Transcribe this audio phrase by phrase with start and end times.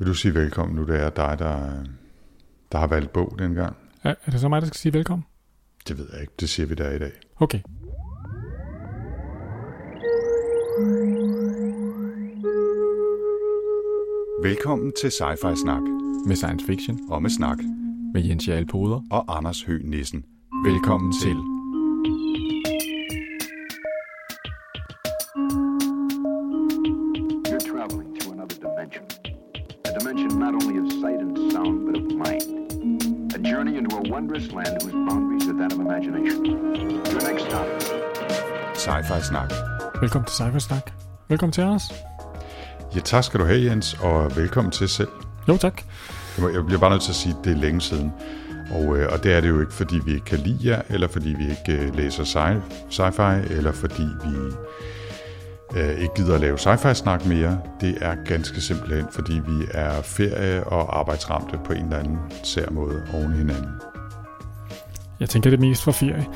[0.00, 1.84] Vil du sige velkommen nu, det er dig, der,
[2.72, 3.76] der har valgt bog dengang?
[4.02, 5.24] Er, er det så mig, der skal sige velkommen?
[5.88, 6.32] Det ved jeg ikke.
[6.40, 7.12] Det siger vi der i dag.
[7.36, 7.60] Okay.
[14.42, 15.82] Velkommen til Sci-Fi Snak.
[16.26, 16.98] Med science fiction.
[17.10, 17.58] Og med snak.
[18.14, 19.00] Med Jens Jarl Poder.
[19.10, 20.24] Og Anders Høgh Nissen.
[20.64, 21.34] Velkommen til.
[21.34, 21.49] You're
[40.00, 40.90] Velkommen til Cyber Snak.
[41.28, 41.82] Velkommen til os.
[42.94, 45.08] Ja, tak skal du have, Jens, og velkommen til selv.
[45.48, 45.82] Jo, tak.
[46.36, 48.12] Jeg må- Jeg bliver bare nødt til at sige, at det er længe siden.
[48.70, 51.08] Og, øh, og det er det jo ikke, fordi vi ikke kan lide jer, eller
[51.08, 54.36] fordi vi ikke øh, læser sci- sci-fi, eller fordi vi
[55.80, 57.60] øh, ikke gider at lave sci-fi-snak mere.
[57.80, 62.70] Det er ganske simpelthen, fordi vi er ferie- og arbejdsramte på en eller anden sær
[62.70, 63.70] måde oven i hinanden.
[65.20, 66.26] Jeg tænker det mest for ferie.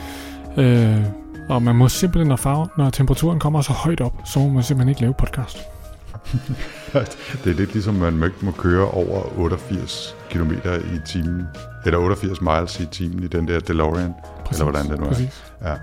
[0.57, 1.05] Øh,
[1.49, 4.63] og man må simpelthen, når, farve, når temperaturen kommer så højt op, så må man
[4.63, 5.59] simpelthen ikke lave podcast.
[7.45, 10.53] Det er lidt ligesom, man må ikke må køre over 88 km
[10.95, 11.47] i timen,
[11.85, 14.15] eller 88 miles i timen i den der DeLorean,
[14.45, 15.09] Præcis, eller hvordan det nu er.
[15.09, 15.45] Præcis.
[15.63, 15.75] Ja.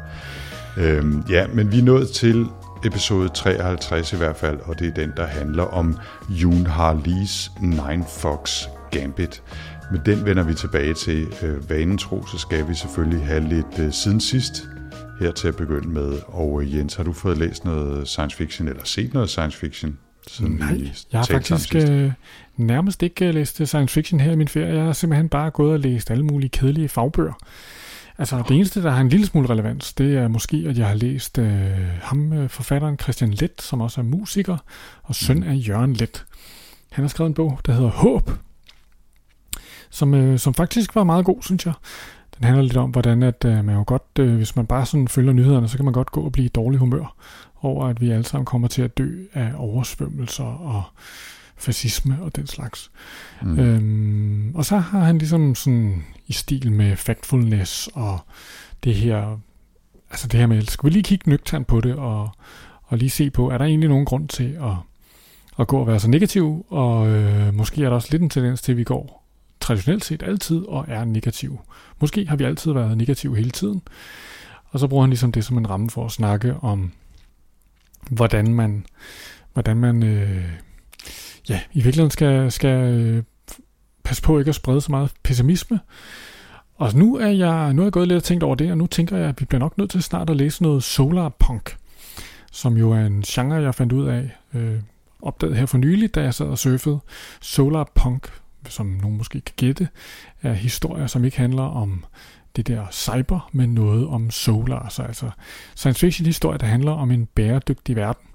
[0.77, 2.47] Øhm, ja, men vi er nået til
[2.85, 5.97] episode 53 i hvert fald, og det er den, der handler om
[6.29, 9.43] Yoon Har Lees Nine Fox Gambit.
[9.91, 11.33] Men den vender vi tilbage til.
[11.43, 14.67] Øh, vanen tro, så skal vi selvfølgelig have lidt øh, siden sidst
[15.21, 16.19] her til at begynde med.
[16.27, 19.97] Og øh, Jens, har du fået læst noget science fiction, eller set noget science fiction?
[20.27, 22.11] Siden Nej, vi jeg har faktisk øh,
[22.57, 24.73] nærmest ikke øh, læst science fiction her i min ferie.
[24.75, 27.33] Jeg har simpelthen bare gået og læst alle mulige kedelige fagbøger.
[28.17, 30.95] Altså, det eneste, der har en lille smule relevans, det er måske, at jeg har
[30.95, 34.57] læst øh, ham, øh, forfatteren Christian Let, som også er musiker,
[35.03, 35.47] og søn Mhm.
[35.49, 36.25] af Jørgen Let.
[36.91, 38.31] Han har skrevet en bog, der hedder Håb,
[39.89, 41.73] som, øh, som faktisk var meget god, synes jeg.
[42.41, 45.07] Den handler lidt om, hvordan at, øh, man jo godt, øh, hvis man bare sådan
[45.07, 47.15] følger nyhederne, så kan man godt gå og blive i dårlig humør
[47.61, 50.83] over, at vi alle sammen kommer til at dø af oversvømmelser og
[51.57, 52.91] fascisme og den slags.
[53.41, 53.59] Mm.
[53.59, 58.19] Øhm, og så har han ligesom sådan i stil med factfulness og
[58.83, 59.39] det her,
[60.09, 62.29] altså det her med, skal vi lige kigge nøgternt på det og,
[62.83, 64.75] og lige se på, er der egentlig nogen grund til at,
[65.59, 68.61] at gå og være så negativ, og øh, måske er der også lidt en tendens
[68.61, 69.20] til, at vi går
[69.71, 71.59] traditionelt set altid og er negativ.
[71.99, 73.81] Måske har vi altid været negative hele tiden,
[74.69, 76.91] og så bruger han ligesom det som en ramme for at snakke om,
[78.09, 78.85] hvordan man,
[79.53, 80.45] hvordan man øh,
[81.49, 83.23] ja, i virkeligheden skal, skal øh,
[84.03, 85.79] passe på ikke at sprede så meget pessimisme.
[86.75, 88.87] Og nu er jeg, nu er jeg gået lidt og tænkt over det, og nu
[88.87, 91.77] tænker jeg, at vi bliver nok nødt til snart at læse noget solarpunk,
[92.51, 94.79] som jo er en genre, jeg fandt ud af, øh,
[95.21, 96.99] opdaget her for nylig, da jeg sad og surfede.
[97.41, 98.29] Solarpunk,
[98.69, 99.87] som nogen måske kan gætte,
[100.41, 102.05] er historier, som ikke handler om
[102.55, 104.89] det der cyber, men noget om solar.
[104.89, 105.29] Så altså
[105.75, 108.27] science fiction historie, der handler om en bæredygtig verden.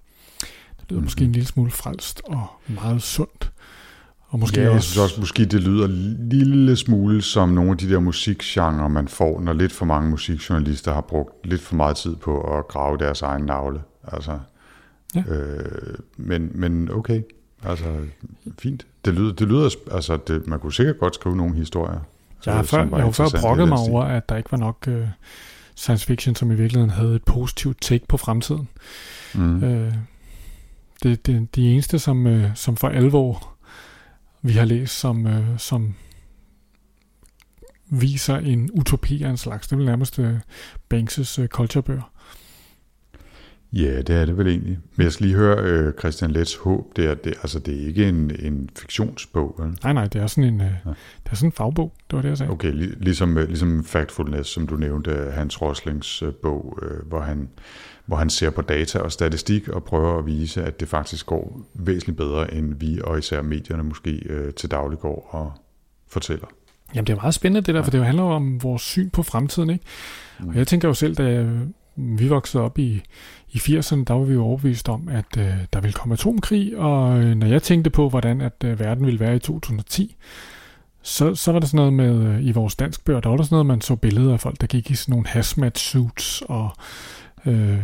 [0.81, 1.05] Det lyder Mhm.
[1.05, 3.53] måske en lille smule frelst og meget sundt.
[4.29, 7.71] Og måske ja, jeg også, synes også, måske det lyder en lille smule som nogle
[7.71, 11.77] af de der musikgenre, man får, når lidt for mange musikjournalister har brugt lidt for
[11.77, 13.81] meget tid på at grave deres egen navle.
[14.05, 14.39] Altså,
[15.15, 15.23] Ja.
[15.29, 17.23] øh, men, men okay,
[17.65, 18.07] altså
[18.59, 18.87] fint.
[19.05, 22.01] Det lyder, det lyder altså, det, man kunne sikkert godt skrive nogle historier.
[22.47, 24.85] jeg har øh, før, jeg har før brokket mig over, at der ikke var nok
[24.89, 25.09] øh,
[25.75, 28.69] science fiction, som i virkeligheden havde et positivt take på fremtiden.
[29.35, 29.65] Mm.
[29.65, 29.95] Øh,
[31.03, 33.49] det, det, de eneste, som, øh, som for alvor
[34.43, 35.95] vi har læst, som, øh, som
[37.91, 40.39] viser en utopi af en slags, det er nærmest øh,
[40.95, 42.11] Banks' øh, culturebøger.
[43.77, 44.79] Ja, det er det vel egentlig.
[44.97, 46.97] Men jeg skal lige høre øh, Christian Lets håb.
[46.97, 49.55] Det er, det, altså, det er ikke en, en fiktionsbog.
[49.59, 49.79] Vel?
[49.85, 50.91] Nej, nej, det er sådan en, øh, Ja.
[51.25, 52.53] det er sådan en fagbog, det var det, jeg sagde.
[52.53, 57.09] Okay, lig, ligesom, øh, ligesom Factfulness, som du nævnte, øh, Hans Roslings øh, bog, øh,
[57.09, 57.49] hvor, han,
[58.07, 61.61] hvor han ser på data og statistik og prøver at vise, at det faktisk går
[61.75, 65.53] væsentligt bedre, end vi og især medierne måske øh, til daglig går og
[66.09, 66.47] fortæller.
[66.95, 69.23] Jamen, det er meget spændende det der, for det handler jo om vores syn på
[69.23, 69.85] fremtiden, ikke?
[70.49, 71.49] Og jeg tænker jo selv, da
[71.97, 73.03] vi voksede op i,
[73.53, 77.19] i 80'erne, der var vi jo overbevist om, at øh, der ville komme atomkrig, og
[77.19, 80.17] øh, når jeg tænkte på, hvordan at øh, verden ville være i 2010,
[81.03, 83.55] så, så var der sådan noget med, øh, i vores danskbøger, der var der sådan
[83.55, 86.71] noget, man så billeder af folk, der gik i sådan nogle hazmat suits, og
[87.47, 87.79] øh,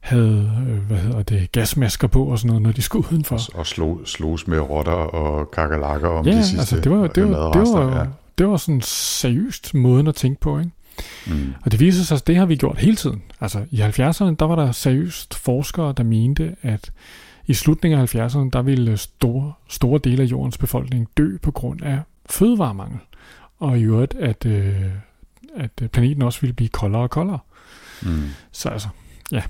[0.00, 3.36] havde, øh, hvad hedder det, gasmasker på og sådan noget, når de skulle udenfor.
[3.36, 7.06] Og, og slog, slogs med rotter og kakalakker om Ja, de sidste altså det var,
[7.06, 8.04] det var, det var, ja.
[8.38, 10.70] det var sådan seriøst måden at tænke på, ikke?
[11.26, 11.54] Mm.
[11.62, 13.22] Og det viser sig, at det har vi gjort hele tiden.
[13.40, 16.92] Altså i 70'erne, der var der seriøst forskere, der mente, at
[17.46, 21.82] i slutningen af 70'erne, der ville store, store dele af jordens befolkning dø på grund
[21.82, 22.00] af
[22.30, 22.98] fødevaremangel.
[23.58, 24.82] Og i øvrigt, at, øh,
[25.56, 27.38] at planeten også ville blive koldere og koldere.
[28.02, 28.22] Mm.
[28.52, 28.88] Så altså,
[29.32, 29.42] ja.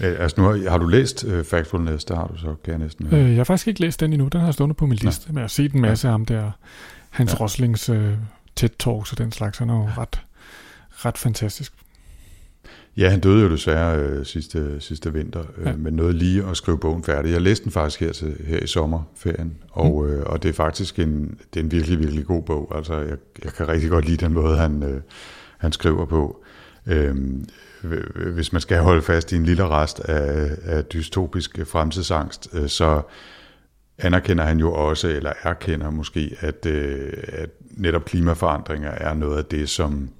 [0.00, 2.78] Øh, altså nu har, har du læst uh, Factfulness, der har du så, kan jeg
[2.78, 5.28] næsten øh, Jeg har faktisk ikke læst den endnu, den har stået på min liste,
[5.28, 6.10] men jeg har set en masse ja.
[6.10, 6.50] af ham der,
[7.10, 7.38] Hans ja.
[7.38, 7.90] Roslings
[8.52, 10.20] uh, TED-talks og den slags, han er jo ret,
[10.90, 11.72] ret fantastisk.
[12.96, 15.72] Ja, han døde jo desværre øh, sidste, sidste vinter, øh, ja.
[15.76, 17.32] men nåede lige at skrive bogen færdig.
[17.32, 20.10] Jeg læste den faktisk her, til, her i sommerferien, og, mm.
[20.10, 22.72] øh, og det er faktisk en, det er en virkelig, virkelig god bog.
[22.76, 25.00] Altså, jeg, jeg kan rigtig godt lide den måde, han, øh,
[25.58, 26.44] han skriver på.
[26.86, 27.16] Øh,
[28.34, 33.02] hvis man skal holde fast i en lille rest af, af dystopisk fremtidsangst, øh, så
[33.98, 39.44] anerkender han jo også, eller erkender måske, at, øh, at netop klimaforandringer er noget af
[39.44, 40.10] det, som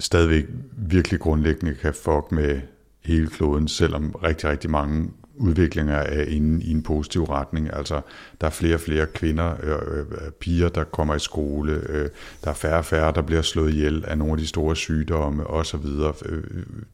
[0.00, 0.44] stadigvæk
[0.76, 2.60] virkelig grundlæggende kan fuck med
[3.04, 7.70] hele kloden, selvom rigtig, rigtig mange udviklinger er inde i en positiv retning.
[7.72, 8.00] Altså,
[8.40, 11.72] der er flere og flere kvinder, øh, øh, piger, der kommer i skole.
[11.88, 12.08] Øh,
[12.44, 15.46] der er færre og færre, der bliver slået ihjel af nogle af de store sygdomme
[15.46, 15.86] osv.
[16.26, 16.42] Øh,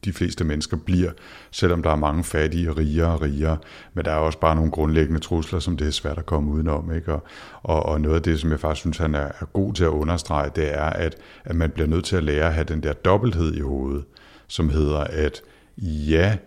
[0.05, 1.11] de fleste mennesker bliver,
[1.51, 3.57] selvom der er mange fattige, rigere og rigere.
[3.93, 6.93] Men der er også bare nogle grundlæggende trusler, som det er svært at komme udenom.
[6.95, 7.13] Ikke?
[7.13, 7.23] Og,
[7.63, 9.89] og, og noget af det, som jeg faktisk synes, han er, er god til at
[9.89, 11.15] understrege, det er, at,
[11.45, 14.03] at man bliver nødt til at lære at have den der dobbelthed i hovedet,
[14.47, 15.41] som hedder, at
[15.77, 16.37] ja,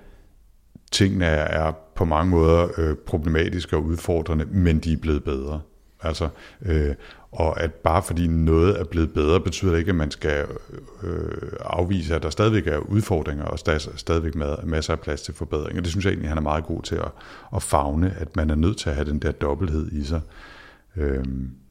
[0.90, 5.61] tingene er på mange måder øh, problematiske og udfordrende, men de er blevet bedre.
[6.02, 6.29] Altså,
[6.62, 6.94] øh,
[7.32, 10.46] og at bare fordi noget er blevet bedre, betyder det ikke, at man skal
[11.02, 15.35] øh, afvise, at der stadigvæk er udfordringer, og der er stadigvæk masser af plads til
[15.35, 15.82] forbedringer.
[15.82, 17.11] Det synes jeg egentlig, han er meget god til at,
[17.56, 20.20] at fagne, at man er nødt til at have den der dobbelthed i sig,
[20.96, 21.25] øh,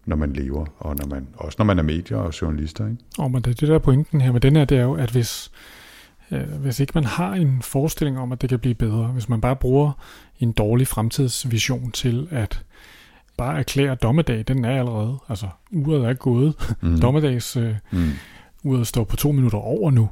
[0.05, 2.85] når man lever, og når man, også når man er medier og journalister.
[2.85, 3.03] Ikke?
[3.17, 5.51] Og men det, det der pointen her med den her, det er jo, at hvis,
[5.53, 5.86] øh,
[6.59, 9.55] hvis ikke man har en forestilling om, at det kan blive bedre, hvis man bare
[9.55, 9.91] bruger
[10.39, 12.63] en dårlig fremtidsvision til at
[13.37, 16.99] bare erklære dommedag, den er allerede, altså uret er gået, mm.
[17.01, 18.11] dommedags øh, mm.
[18.63, 20.09] uret står på to minutter over nu,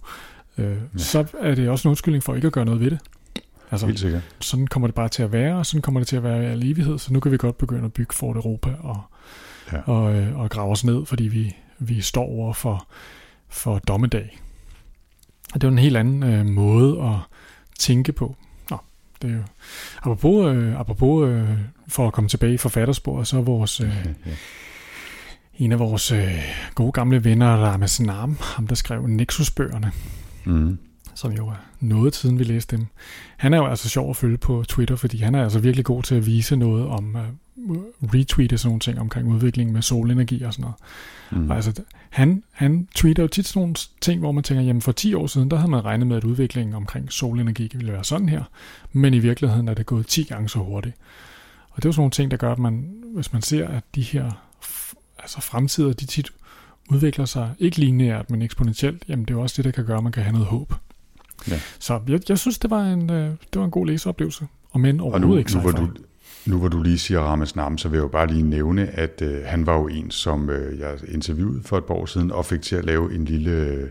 [0.58, 0.78] øh, ja.
[0.98, 3.00] så er det også en undskyldning for ikke at gøre noget ved det.
[3.72, 4.22] Altså, Helt sikkert.
[4.40, 6.46] Sådan kommer det bare til at være, og sådan kommer det til at være i
[6.46, 9.02] al evighed, så nu kan vi godt begynde at bygge Fort Europa og,
[9.72, 9.82] ja.
[9.82, 12.88] og, øh, og grave os ned, fordi vi, vi står over for,
[13.50, 14.40] for dommedag.
[15.56, 17.16] Og det er jo en helt anden øh, måde at
[17.80, 18.36] tænke på.
[18.70, 18.78] Nå,
[19.22, 19.42] det er jo...
[19.98, 21.50] Apropos, øh, apropos øh,
[21.88, 23.82] for at komme tilbage i forfattersporet, så er vores...
[23.82, 24.06] Øh,
[25.60, 26.42] en af vores øh,
[26.76, 29.92] gode gamle venner, Rames Nam, ham der skrev Nexus-bøgerne,
[30.46, 30.78] mm.
[31.14, 32.86] som jo er noget siden vi læste dem.
[33.38, 36.04] Han er jo altså sjov at følge på Twitter, fordi han er altså virkelig god
[36.04, 37.22] til at vise noget om, uh,
[38.14, 40.76] retweete sådan nogle ting omkring udviklingen med solenergi og sådan noget.
[41.44, 41.50] Mm.
[41.50, 44.92] Og altså, han, han tweeter jo tit sådan nogle ting, hvor man tænker, jamen for
[44.92, 48.30] 10 år siden, der havde man regnet med, at udviklingen omkring solenergi ville være sådan
[48.30, 48.44] her,
[48.92, 50.96] men i virkeligheden er det gået 10 gange så hurtigt.
[51.70, 53.84] Og det er jo sådan nogle ting, der gør, at man, hvis man ser, at
[53.96, 54.32] de her
[55.20, 56.32] altså fremtider, de tit
[56.90, 59.98] udvikler sig ikke lineært, men eksponentielt, jamen det er jo også det, der kan gøre,
[59.98, 60.74] at man kan have noget håb.
[61.50, 61.60] Ja.
[61.80, 65.00] Så jeg, jeg synes, det var en, øh, det var en god læseoplevelse, og men
[65.00, 65.90] overhovedet nu, ikke nu, hvor du,
[66.48, 69.22] nu hvor du lige siger Rames navn, så vil jeg jo bare lige nævne, at
[69.22, 72.46] øh, han var jo en, som øh, jeg interviewede for et par år siden, og
[72.46, 73.82] fik til at lave en lille,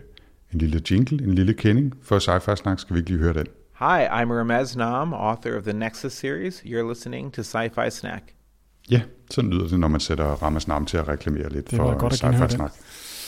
[0.53, 2.79] en lille jingle, en lille kending for Sci-Fi Snak.
[2.79, 3.45] Skal vi ikke lige høre den?
[3.79, 6.59] Hi, I'm Ramez Nam, author of the Nexus series.
[6.59, 8.23] You're listening to Sci-Fi Snack.
[8.89, 11.97] Ja, sådan lyder det, når man sætter Rames navn til at reklamere lidt det for
[11.97, 12.71] godt Sci-Fi Snak.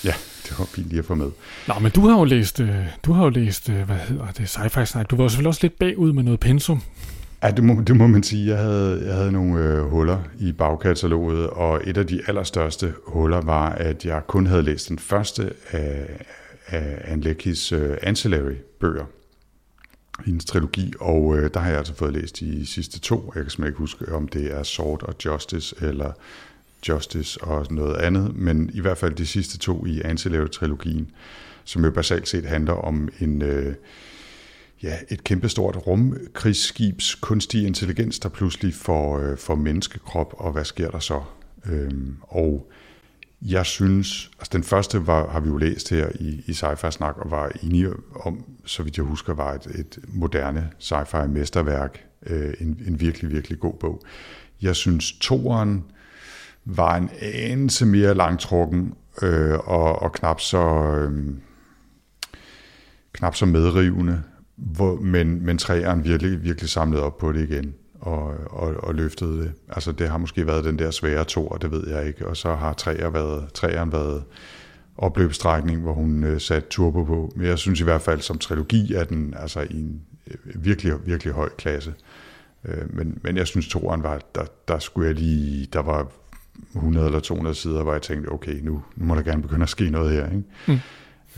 [0.03, 1.31] Ja, det var fint lige at få med.
[1.67, 4.57] Nå, men du har jo læst, øh, du har jo læst, øh, hvad hedder det,
[4.57, 5.09] Sci-Fi Snak.
[5.09, 6.81] Du var jo selvfølgelig også lidt bagud med noget pensum.
[7.43, 8.47] Ja, det må, det må man sige.
[8.47, 13.41] Jeg havde, jeg havde nogle øh, huller i bagkataloget, og et af de allerstørste huller
[13.41, 16.25] var, at jeg kun havde læst den første af,
[16.67, 19.05] af Anne Leckys øh, Ancillary-bøger,
[20.25, 23.31] hendes trilogi, og øh, der har jeg altså fået læst de sidste to.
[23.35, 26.11] Jeg kan simpelthen ikke huske, om det er Sword og Justice, eller
[26.89, 31.11] Justice og noget andet, men i hvert fald de sidste to i Ancillary-trilogien,
[31.63, 33.41] som jo basalt set handler om en...
[33.41, 33.75] Øh,
[34.83, 40.91] ja, et kæmpestort rumkrigsskibs kunstig intelligens, der pludselig får, øh, får menneskekrop, og hvad sker
[40.91, 41.21] der så?
[41.65, 42.71] Øhm, og
[43.41, 47.17] jeg synes, altså den første var, har vi jo læst her i, i Sci-Fi Snak,
[47.17, 52.53] og var enige om, så vidt jeg husker, var et, et moderne sci-fi mesterværk, øh,
[52.59, 54.01] en, en virkelig, virkelig god bog.
[54.61, 55.83] Jeg synes, toeren
[56.65, 60.57] var en anelse mere langtrukken, øh, og, og knap så...
[60.67, 61.33] Øh,
[63.13, 64.23] knap så medrivende
[64.57, 69.41] hvor, men, men træeren virkelig, virkelig samlede op på det igen og, og, og løftede
[69.41, 69.51] det.
[69.69, 72.27] Altså det har måske været den der svære to, og det ved jeg ikke.
[72.27, 74.23] Og så har træer været, træeren været
[74.97, 77.33] opløbsstrækning, hvor hun øh, satte turbo på.
[77.35, 80.93] Men jeg synes i hvert fald, som trilogi er den altså i en øh, virkelig,
[81.05, 81.93] virkelig høj klasse.
[82.65, 86.07] Øh, men, men jeg synes, toeren var, der, der skulle jeg lige, der var
[86.75, 89.69] 100 eller 200 sider, hvor jeg tænkte, okay, nu, nu må der gerne begynde at
[89.69, 90.25] ske noget her.
[90.25, 90.43] Ikke?
[90.67, 90.77] Mm.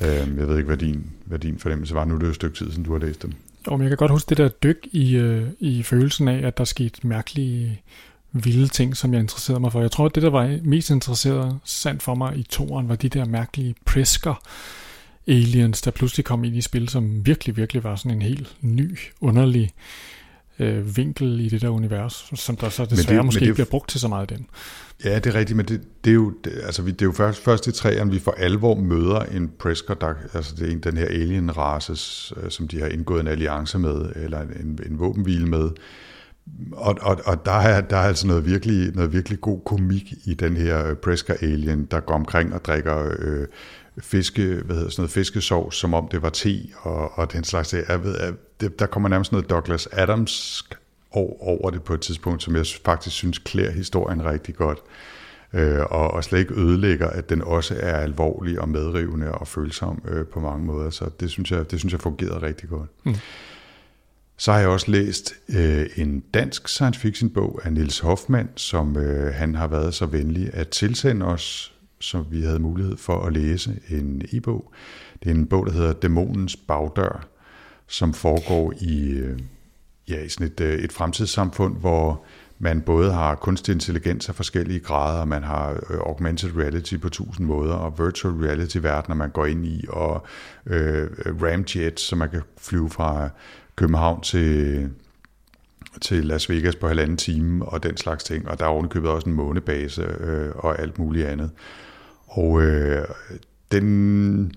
[0.02, 2.06] Øh, jeg ved ikke, hvad din, hvad din fornemmelse var.
[2.06, 3.34] Nu er det jo et stykke tid, siden du har læst dem.
[3.68, 6.58] Jo, men jeg kan godt huske det der dyk i, øh, i følelsen af, at
[6.58, 7.82] der skete mærkelige
[8.32, 9.82] vilde ting, som jeg interesserede mig for.
[9.82, 13.10] Jeg tror, at det, der var mest interesseret sandt for mig i toren, var de
[13.10, 14.42] der mærkelige prisker
[15.28, 18.98] aliens, der pludselig kom ind i spil, som virkelig, virkelig var sådan en helt ny,
[19.22, 20.19] underlig øh,
[20.98, 24.00] vinkel i det der univers, som der så desværre det, måske ikke bliver brugt til
[24.00, 24.48] så meget den.
[25.04, 27.44] Ja, det er rigtigt, men det, det er jo, det, altså, det er jo først,
[27.44, 30.98] først i træerne, vi for alvor møder en Presker, der, altså det er en, den
[30.98, 35.70] her alien-race, øh, som de har indgået en alliance med, eller en, en våbenhvile med,
[36.72, 40.34] og, og, og der, er, der er altså noget virkelig, noget virkelig god komik i
[40.34, 43.48] den her øh, Presker alien, der går omkring og drikker øh,
[44.02, 47.74] fiske, hvad hedder sådan noget, fiskesovs, som om det var te og, og den slags.
[47.74, 50.64] Jeg ved, det, der kommer nærmest noget Douglas Adams
[51.12, 54.80] over det på et tidspunkt, som jeg faktisk synes klæder historien rigtig godt.
[55.54, 60.02] Øh, og, og slet ikke ødelægger, at den også er alvorlig og medrivende og følsom
[60.08, 60.90] øh, på mange måder.
[60.90, 62.90] Så det synes jeg, det synes jeg fungerede rigtig godt.
[63.04, 63.16] Mm.
[64.38, 68.98] Så har jeg også læst øh, en dansk science fiction bog af Nils Hoffmann, som
[68.98, 73.34] øh, han har været så venlig at tilsende os, som vi havde mulighed for at
[73.34, 74.74] læse en e-bog.
[75.24, 77.28] Det er en bog, der hedder Dæmonens bagdør,
[77.88, 79.40] som foregår i, øh,
[80.10, 82.24] ja, i sådan et, øh, et fremtidssamfund, hvor
[82.60, 87.48] man både har kunstig intelligens af forskellige grader, man har øh, augmented reality på tusind
[87.48, 90.26] måder, og virtual reality verdener, man går ind i, og
[90.66, 91.08] øh,
[91.42, 93.30] ramjets, så man kan flyve fra
[93.76, 94.90] København til,
[96.02, 98.50] til Las Vegas på halvanden time, og den slags ting.
[98.50, 101.52] Og der er ovenikøbet også en månebase øh, og alt muligt andet.
[102.30, 103.08] Og øh,
[103.72, 104.52] den...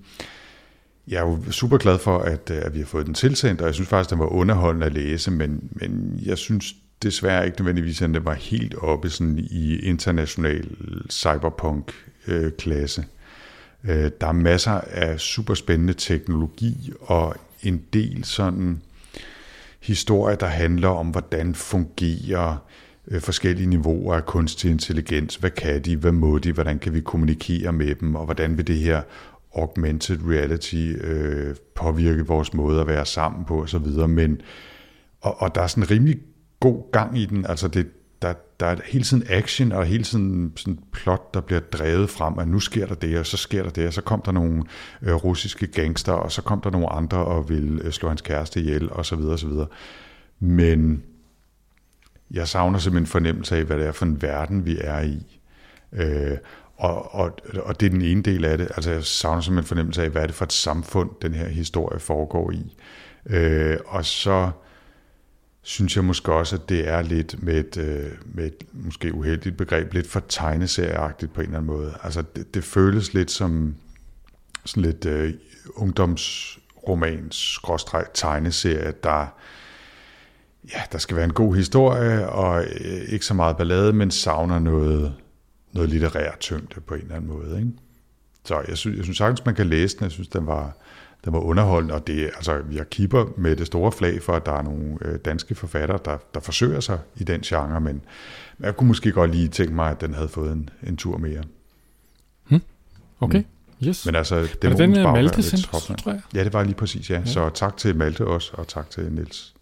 [1.07, 3.67] Jeg er jo super glad for, at, øh, at vi har fået den tilsendt, og
[3.67, 8.01] jeg synes faktisk, den var underholdende at læse, men, men jeg synes desværre ikke nødvendigvis,
[8.01, 10.67] at den var helt oppe sådan i international
[11.09, 13.05] cyberpunk-klasse.
[13.83, 18.81] Øh, øh, der er masser af super spændende teknologi, og en del sådan
[19.79, 22.57] historie, der handler om, hvordan fungerer øh,
[23.07, 25.35] Øh, forskellige niveauer af kunstig intelligens.
[25.35, 25.97] Hvad kan de?
[25.97, 26.51] Hvad må de?
[26.51, 28.15] Hvordan kan vi kommunikere med dem?
[28.15, 29.01] Og hvordan vil det her
[29.55, 34.07] augmented reality øh, påvirke vores måde at være sammen på osv.
[34.07, 34.41] Men,
[35.21, 36.19] og, og der er sådan en rimelig
[36.59, 37.45] god gang i den.
[37.45, 37.87] Altså det,
[38.21, 42.39] der, der er hele tiden action og hele tiden sådan plot, der bliver drevet frem,
[42.39, 44.63] at nu sker der det, og så sker der det, og så kom der nogle
[45.01, 48.59] øh, russiske gangster, og så kom der nogle andre og vil øh, slå hans kæreste
[48.59, 49.67] ihjel, og så videre, og så videre.
[50.39, 51.03] Men
[52.33, 55.39] jeg savner simpelthen fornemmelse af, hvad det er for en verden, vi er i.
[55.93, 56.37] Øh,
[56.77, 58.67] og, og, og det er den ene del af det.
[58.75, 61.99] Altså jeg savner simpelthen fornemmelse af, hvad er det for et samfund, den her historie
[61.99, 62.77] foregår i.
[63.25, 64.51] Øh, og så
[65.61, 69.57] synes jeg måske også, at det er lidt med et, øh, med et måske uheldigt
[69.57, 71.93] begreb, lidt for tegneserieagtigt på en eller anden måde.
[72.03, 73.75] Altså det, det føles lidt som
[74.65, 75.33] sådan lidt øh,
[75.75, 79.27] ungdomsromans skråstreg tegneserie, der
[80.71, 84.59] ja, der skal være en god historie, og øh, ikke så meget ballade, men savner
[84.59, 85.13] noget,
[85.73, 87.57] noget litterært tyngde på en eller anden måde.
[87.57, 87.71] Ikke?
[88.45, 90.03] Så jeg synes, jeg synes sagtens, man kan læse den.
[90.03, 90.77] Jeg synes, den var,
[91.25, 94.51] den var underholdende, og det, altså, jeg kipper med det store flag for, at der
[94.51, 98.01] er nogle øh, danske forfattere, der, der forsøger sig i den genre, men,
[98.59, 101.43] jeg kunne måske godt lige tænke mig, at den havde fået en, en tur mere.
[102.47, 102.61] Hmm.
[103.19, 103.39] Okay.
[103.39, 103.87] Mm.
[103.87, 104.05] Yes.
[104.05, 106.21] Men altså, det var den øh, Malte sendt, tror jeg?
[106.35, 107.19] Ja, det var lige præcis, ja.
[107.19, 107.25] ja.
[107.25, 109.52] Så tak til Malte også, og tak til Niels.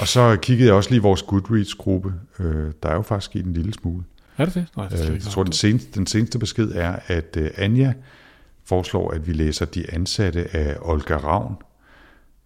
[0.00, 2.14] Og så kiggede jeg også lige i vores Goodreads-gruppe.
[2.38, 4.04] Øh, der er jo faktisk sket en lille smule.
[4.38, 4.66] Er det det?
[4.76, 7.92] Nej, det øh, jeg tror, den seneste, den seneste besked er, at øh, Anja
[8.64, 11.56] foreslår, at vi læser De Ansatte af Olga Ravn,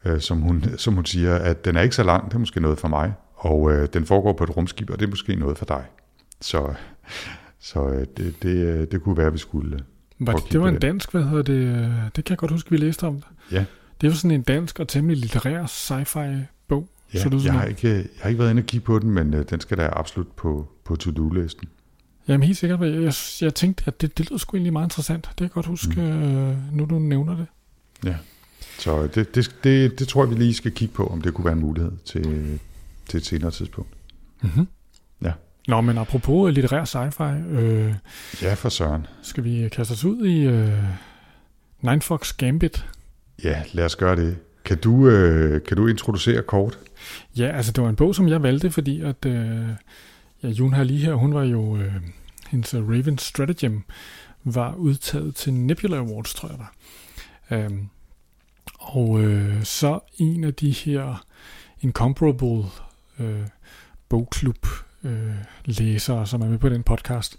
[0.05, 2.61] øh, som, hun, som hun siger, at den er ikke så lang, det er måske
[2.61, 5.59] noget for mig, og øh, den foregår på et rumskib, og det er måske noget
[5.59, 5.85] for dig.
[6.41, 6.75] Så,
[7.61, 9.79] så øh, det, det, øh, det kunne være, at vi skulle
[10.19, 11.93] var det, det var en dansk, hvad hedder det?
[12.17, 13.23] Det kan jeg godt huske, vi læste om.
[13.53, 13.65] Ja.
[14.01, 16.56] Det var sådan en dansk og temmelig litterær sci-fi.
[17.15, 19.35] Ja, så jeg, har ikke, jeg har ikke været inde og kigge på den, men
[19.35, 21.69] øh, den skal da absolut på, på to-do-listen.
[22.29, 22.81] Jamen helt sikkert.
[22.81, 25.25] Jeg, jeg, jeg tænkte, at det, det lyder sgu egentlig meget interessant.
[25.25, 26.23] Det kan jeg godt huske, mm.
[26.23, 27.47] øh, nu du nævner det.
[28.05, 28.17] Ja,
[28.79, 31.45] så det, det, det, det tror jeg, vi lige skal kigge på, om det kunne
[31.45, 32.61] være en mulighed til,
[33.07, 33.91] til et senere tidspunkt.
[34.43, 34.67] Mm-hmm.
[35.23, 35.33] Ja.
[35.69, 37.59] Nå, men apropos litterær sci-fi.
[37.59, 37.95] Øh,
[38.43, 39.07] ja, for søren.
[39.23, 40.83] Skal vi kaste os ud i øh,
[41.81, 42.87] Nine Fox Gambit?
[43.45, 44.37] Ja, lad os gøre det.
[44.65, 46.79] Kan du, øh, kan du introducere kort?
[47.39, 49.69] Ja, altså det var en bog, som jeg valgte, fordi at øh,
[50.43, 51.95] ja, Jun har lige her, hun var jo, øh,
[52.49, 53.83] hendes øh, Raven Stratagem
[54.45, 56.75] var udtaget til Nebula Awards, tror jeg var.
[57.51, 57.89] Øhm,
[58.79, 61.25] og øh, så en af de her
[61.81, 62.65] incomparable
[63.19, 63.47] øh,
[64.09, 64.67] bogklub
[65.05, 67.39] øh, læsere, som er med på den podcast.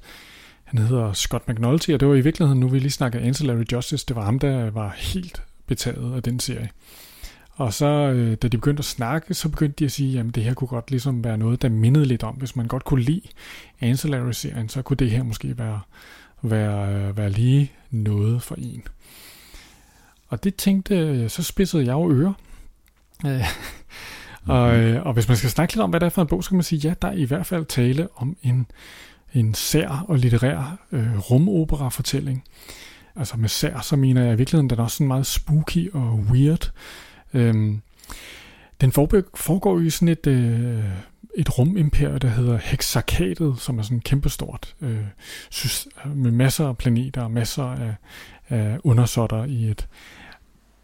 [0.64, 4.06] Han hedder Scott McNulty, og det var i virkeligheden, nu vi lige snakker Ancillary Justice,
[4.08, 6.70] det var ham, der var helt betaget af den serie.
[7.58, 10.44] Og så, øh, da de begyndte at snakke, så begyndte de at sige, at det
[10.44, 12.36] her kunne godt ligesom være noget, der mindede lidt om.
[12.36, 13.22] Hvis man godt kunne lide
[13.82, 15.82] Ancillary-serien, så kunne det her måske være,
[16.42, 18.84] være, være lige noget for en.
[20.28, 22.34] Og det tænkte, så spidsede jeg jo ører.
[23.26, 23.44] Øh,
[24.48, 24.80] og, mhm.
[24.80, 26.50] øh, og hvis man skal snakke lidt om, hvad det er for en bog, så
[26.50, 28.68] kan man sige, ja, der er i hvert fald tale om en,
[29.34, 32.44] en sær og litterær øh, rumopera-fortælling.
[33.16, 36.26] Altså med sær, så mener jeg i virkeligheden, den er også sådan meget spooky og
[36.32, 36.72] weird.
[37.34, 37.82] Øhm,
[38.82, 38.92] den
[39.36, 40.84] foregår i sådan et, øh,
[41.38, 45.06] et rumimperium, der hedder Hexarkatet, som er sådan kæmpestort, øh,
[46.16, 47.96] med masser af planeter og masser af,
[48.50, 49.88] af undersåtter i et,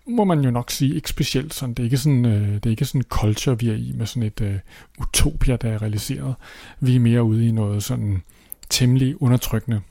[0.07, 1.73] må man jo nok sige, ikke specielt sådan.
[1.73, 4.23] Det er ikke sådan, øh, det er ikke sådan culture, vi er i med sådan
[4.23, 4.55] et øh,
[5.00, 6.35] utopia, der er realiseret.
[6.79, 8.21] Vi er mere ude i noget sådan
[8.69, 9.81] temmelig undertrykkende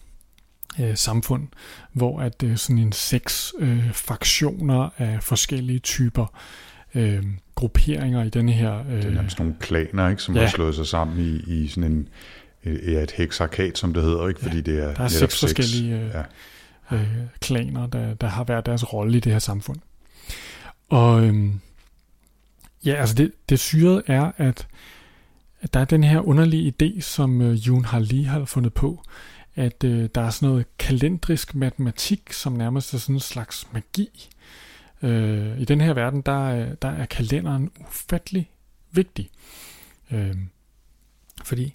[0.80, 1.48] øh, samfund,
[1.92, 6.26] hvor at øh, sådan en seks øh, fraktioner af forskellige typer
[6.94, 7.24] øh,
[7.54, 8.78] grupperinger i denne her...
[8.78, 10.40] Øh, det er nærmest nogle klaner, ikke, som ja.
[10.40, 12.08] har slået sig sammen i, i sådan en
[12.64, 14.40] ja, et hexarkat, som det hedder, ikke?
[14.40, 16.10] fordi ja, det er Der er seks forskellige øh,
[16.90, 16.96] ja.
[16.96, 17.08] øh,
[17.40, 19.78] klaner, der, der har været deres rolle i det her samfund.
[20.88, 21.60] Og øhm,
[22.84, 24.66] ja, altså det, det syrede er, at,
[25.60, 29.02] at der er den her underlige idé, som øh, Jun Har Lee har fundet på,
[29.54, 34.28] at øh, der er sådan noget kalendrisk matematik, som nærmest er sådan en slags magi.
[35.02, 38.50] Øh, I den her verden, der, øh, der er kalenderen ufattelig
[38.92, 39.30] vigtig.
[40.10, 40.36] Øh,
[41.44, 41.74] fordi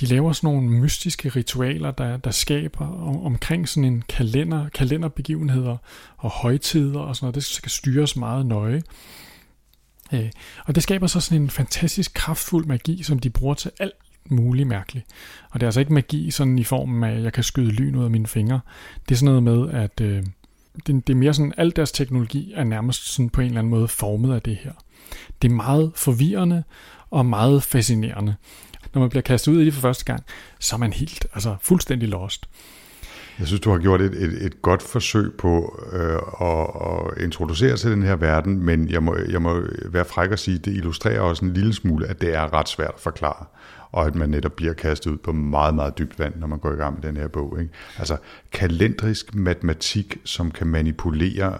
[0.00, 5.76] de laver sådan nogle mystiske ritualer, der, der skaber om, omkring sådan en kalender, kalenderbegivenheder
[6.16, 7.34] og højtider og sådan noget.
[7.34, 8.82] Det skal styres meget nøje.
[10.12, 10.30] Øh,
[10.66, 13.94] og det skaber så sådan en fantastisk kraftfuld magi, som de bruger til alt
[14.30, 15.04] mulig mærkelig.
[15.50, 17.94] Og det er altså ikke magi sådan i form af, at jeg kan skyde lyn
[17.94, 18.60] ud af mine fingre.
[19.08, 20.22] Det er sådan noget med, at øh,
[20.86, 23.70] det, det er mere sådan, al deres teknologi er nærmest sådan på en eller anden
[23.70, 24.72] måde formet af det her.
[25.42, 26.62] Det er meget forvirrende
[27.10, 28.34] og meget fascinerende
[28.94, 30.24] når man bliver kastet ud i det for første gang,
[30.58, 32.48] så er man helt, altså fuldstændig lost.
[33.38, 37.76] Jeg synes, du har gjort et, et, et godt forsøg på øh, at, at introducere
[37.76, 40.74] til den her verden, men jeg må, jeg må være fræk at sige, at det
[40.74, 43.46] illustrerer også en lille smule, at det er ret svært at forklare,
[43.92, 46.72] og at man netop bliver kastet ud på meget, meget dybt vand, når man går
[46.72, 47.60] i gang med den her bog.
[47.60, 47.72] Ikke?
[47.98, 48.16] Altså
[48.52, 51.58] kalendrisk matematik, som kan manipulere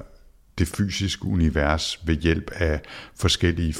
[0.58, 2.80] det fysiske univers ved hjælp af
[3.16, 3.74] forskellige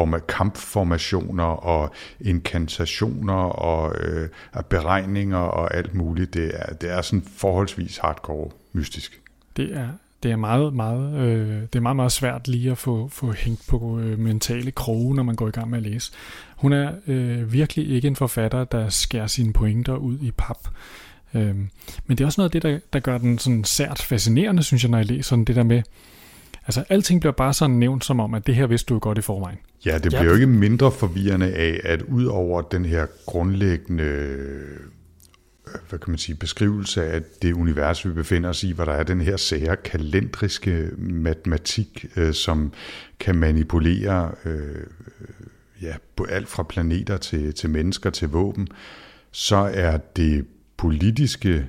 [0.00, 4.28] forma, kampformationer og inkantationer og øh,
[4.68, 6.34] beregninger og alt muligt.
[6.34, 9.20] Det er, det er sådan forholdsvis hardcore mystisk.
[9.56, 9.88] Det er,
[10.22, 13.66] det er meget, meget, øh, det er meget, meget svært lige at få, få hængt
[13.68, 16.12] på øh, mentale kroge, når man går i gang med at læse.
[16.56, 20.68] Hun er øh, virkelig ikke en forfatter, der skærer sine pointer ud i pap.
[21.34, 21.54] Øh,
[22.06, 24.82] men det er også noget af det, der, der gør den sådan sært fascinerende, synes
[24.82, 25.82] jeg, når jeg læser sådan det der med,
[26.66, 29.20] Altså, alting bliver bare sådan nævnt som om, at det her vidste du godt i
[29.20, 29.58] forvejen.
[29.86, 30.28] Ja, det bliver ja.
[30.28, 34.80] jo ikke mindre forvirrende af, at ud over den her grundlæggende øh,
[35.88, 39.02] hvad kan man sige, beskrivelse af det univers, vi befinder os i, hvor der er
[39.02, 42.72] den her sære kalendriske matematik, øh, som
[43.20, 44.86] kan manipulere øh,
[45.82, 48.68] ja, på alt fra planeter til, til mennesker til våben,
[49.30, 50.46] så er det
[50.76, 51.66] politiske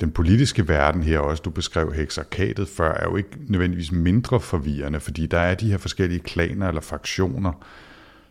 [0.00, 5.00] den politiske verden her også, du beskrev heksarkatet før, er jo ikke nødvendigvis mindre forvirrende,
[5.00, 7.52] fordi der er de her forskellige klaner eller fraktioner,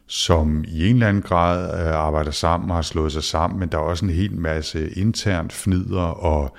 [0.07, 3.69] som i en eller anden grad øh, arbejder sammen og har slået sig sammen, men
[3.69, 6.55] der er også en hel masse internt fnider, og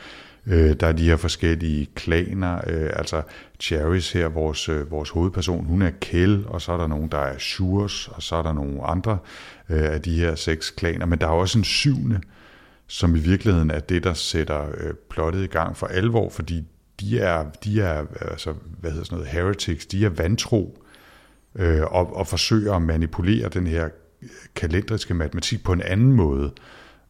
[0.47, 3.23] øh, der er de her forskellige klaner, øh, altså
[3.61, 7.19] Cherries her, vores, øh, vores hovedperson, hun er Kel, og så er der nogen, der
[7.19, 9.19] er Shurs, og så er der nogle andre
[9.69, 12.38] øh, af de her seks klaner, men der er også en syvende, øh,
[12.89, 16.65] som i virkeligheden er det, der sætter øh, plottet i gang for alvor, fordi
[17.01, 20.85] de er, de er altså, hvad hedder sådan noget, heretics, de er vantro,
[21.55, 23.89] øh, og, og forsøger at manipulere den her
[24.55, 26.53] kalendriske matematik på en anden måde,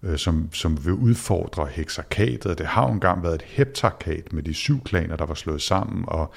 [0.03, 2.59] øh, som, som vil udfordre hexarkatet.
[2.59, 6.05] Det har jo engang været et heptarkat med de syv klaner, der var slået sammen,
[6.09, 6.33] og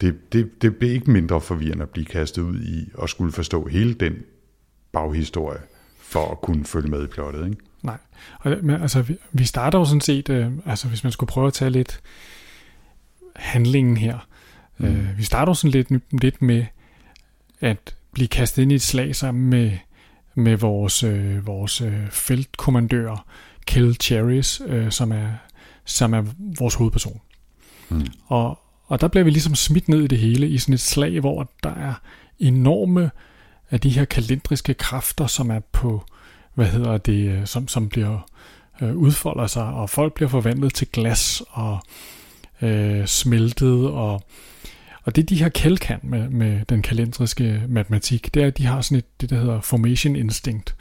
[0.00, 3.66] det, det, det blev ikke mindre forvirrende at blive kastet ud i og skulle forstå
[3.66, 4.14] hele den
[4.92, 5.60] baghistorie
[5.98, 7.46] for at kunne følge med i plottet.
[7.46, 7.56] Ikke?
[7.84, 7.98] Nej.
[8.40, 11.46] Og, men, altså, vi, vi starter jo sådan set, øh, altså hvis man skulle prøve
[11.46, 12.00] at tage lidt
[13.36, 14.26] handlingen her.
[14.78, 14.86] Mm.
[14.86, 16.64] Øh, vi starter jo sådan lidt, lidt med
[17.60, 19.72] at blive kastet ind i et slag sammen med,
[20.34, 23.26] med vores, øh, vores øh, feltkommandør,
[23.66, 25.28] Kel Cherries, øh, som, er,
[25.84, 26.24] som er
[26.58, 27.20] vores hovedperson.
[27.88, 28.06] Mm.
[28.26, 31.20] Og, og der bliver vi ligesom smidt ned i det hele i sådan et slag,
[31.20, 31.94] hvor der er
[32.38, 33.10] enorme
[33.70, 36.04] af de her kalendriske kræfter, som er på,
[36.54, 38.28] hvad hedder det, øh, som, som bliver
[38.82, 41.78] øh, udfolder sig, og folk bliver forvandlet til glas og
[42.62, 44.22] øh, smeltet, og,
[45.04, 48.66] og det de her kæld kan med, med den kalendriske matematik, det er, at de
[48.66, 50.74] har sådan et, det der hedder formation instinct.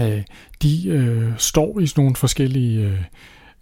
[0.00, 0.22] Øh,
[0.62, 3.02] de øh, står i sådan nogle forskellige øh,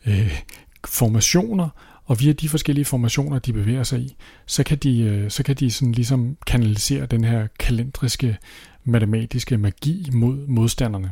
[0.06, 0.42] øh,
[0.86, 1.68] formationer,
[2.06, 5.56] og via de forskellige formationer, de bevæger sig i, så kan de, øh, så kan
[5.56, 8.36] de sådan ligesom kanalisere den her kalendriske
[8.84, 11.10] matematiske magi mod modstanderne.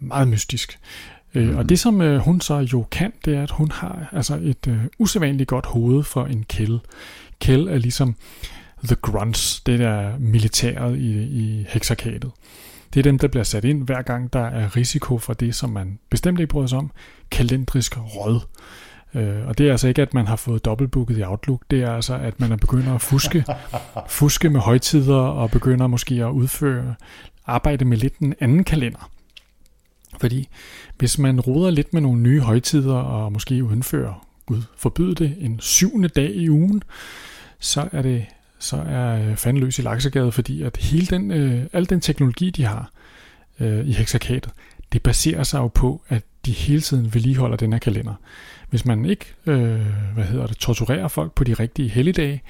[0.00, 0.78] Meget mystisk.
[1.34, 1.56] Mm.
[1.56, 4.66] Og det som øh, hun så jo kan, det er, at hun har altså et
[4.68, 6.78] øh, usædvanligt godt hoved for en kæld.
[7.40, 8.16] Kæld er ligesom
[8.84, 12.30] the grunts, det der militæret i, i hexakatet.
[12.94, 15.70] Det er dem, der bliver sat ind hver gang, der er risiko for det, som
[15.70, 16.90] man bestemt ikke bryder sig om,
[17.30, 18.40] kalendrisk råd.
[19.14, 21.92] Øh, og det er altså ikke, at man har fået dobbeltbooket i Outlook, det er
[21.92, 23.44] altså, at man er begyndt at fuske,
[24.08, 26.94] fuske med højtider og begynder måske at udføre
[27.46, 29.10] arbejde med lidt en anden kalender.
[30.20, 30.48] Fordi
[30.98, 35.60] hvis man roder lidt med nogle nye højtider og måske udfører, Gud forbyde det, en
[35.60, 36.82] syvende dag i ugen,
[37.58, 38.26] så er det
[38.58, 42.64] så er øh, fandløs i laksegade, fordi at hele den, øh, al den teknologi, de
[42.64, 42.90] har
[43.60, 44.52] øh, i hexakatet,
[44.92, 48.14] det baserer sig jo på, at de hele tiden vedligeholder den her kalender.
[48.70, 52.42] Hvis man ikke øh, hvad hedder det, torturerer folk på de rigtige helligdage,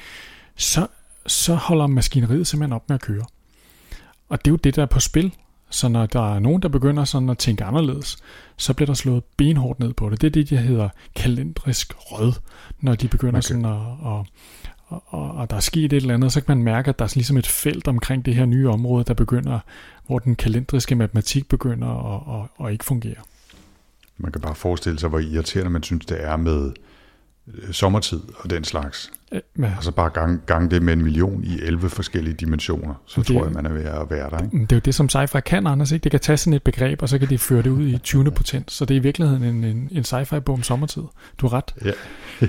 [0.57, 0.87] så,
[1.27, 3.25] så holder maskineriet simpelthen op med at køre.
[4.29, 5.35] Og det er jo det, der er på spil.
[5.71, 8.17] Så når der er nogen, der begynder sådan at tænke anderledes,
[8.57, 10.21] så bliver der slået benhårdt ned på det.
[10.21, 12.33] Det er det, der hedder kalendrisk rød,
[12.81, 13.49] når de begynder okay.
[13.49, 14.27] sådan at, at,
[14.87, 17.05] og, og, og der er sket et eller andet, så kan man mærke, at der
[17.05, 19.59] er ligesom et felt omkring det her nye område, der begynder,
[20.07, 23.23] hvor den kalendriske matematik begynder at, at, at ikke fungere.
[24.19, 26.73] Man kan bare forestille sig, hvor irriterende man synes, det er med
[27.73, 29.13] sommertid og den slags.
[29.33, 29.73] Ja.
[29.77, 33.27] Og så bare gang, gang det med en million i 11 forskellige dimensioner, så det,
[33.27, 34.45] tror jeg, man er ved at være der.
[34.45, 34.59] Ikke?
[34.59, 35.93] Det er jo det, som sci-fi kan, Anders.
[35.93, 36.05] Ikke?
[36.05, 38.31] Det kan tage sådan et begreb, og så kan de føre det ud i 20.
[38.31, 38.71] potent.
[38.71, 41.03] Så det er i virkeligheden en, en, en sci-fi-bog om sommertid.
[41.39, 41.75] Du har ret.
[41.85, 41.93] Ja.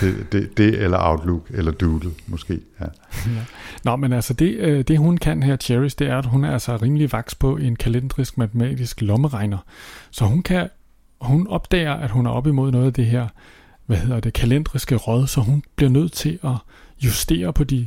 [0.00, 2.60] det, det, det, eller Outlook, eller Doodle, måske.
[2.80, 2.86] Ja.
[3.26, 3.44] ja.
[3.84, 6.52] Nå, men altså det, øh, det hun kan her, Cherish, det er, at hun er
[6.52, 9.58] altså rimelig vaks på en kalendrisk matematisk lommeregner.
[10.10, 10.68] Så hun kan
[11.20, 13.28] hun opdager, at hun er op imod noget af det her
[13.86, 16.56] hvad hedder det, kalendriske råd, så hun bliver nødt til at
[17.04, 17.86] justere på de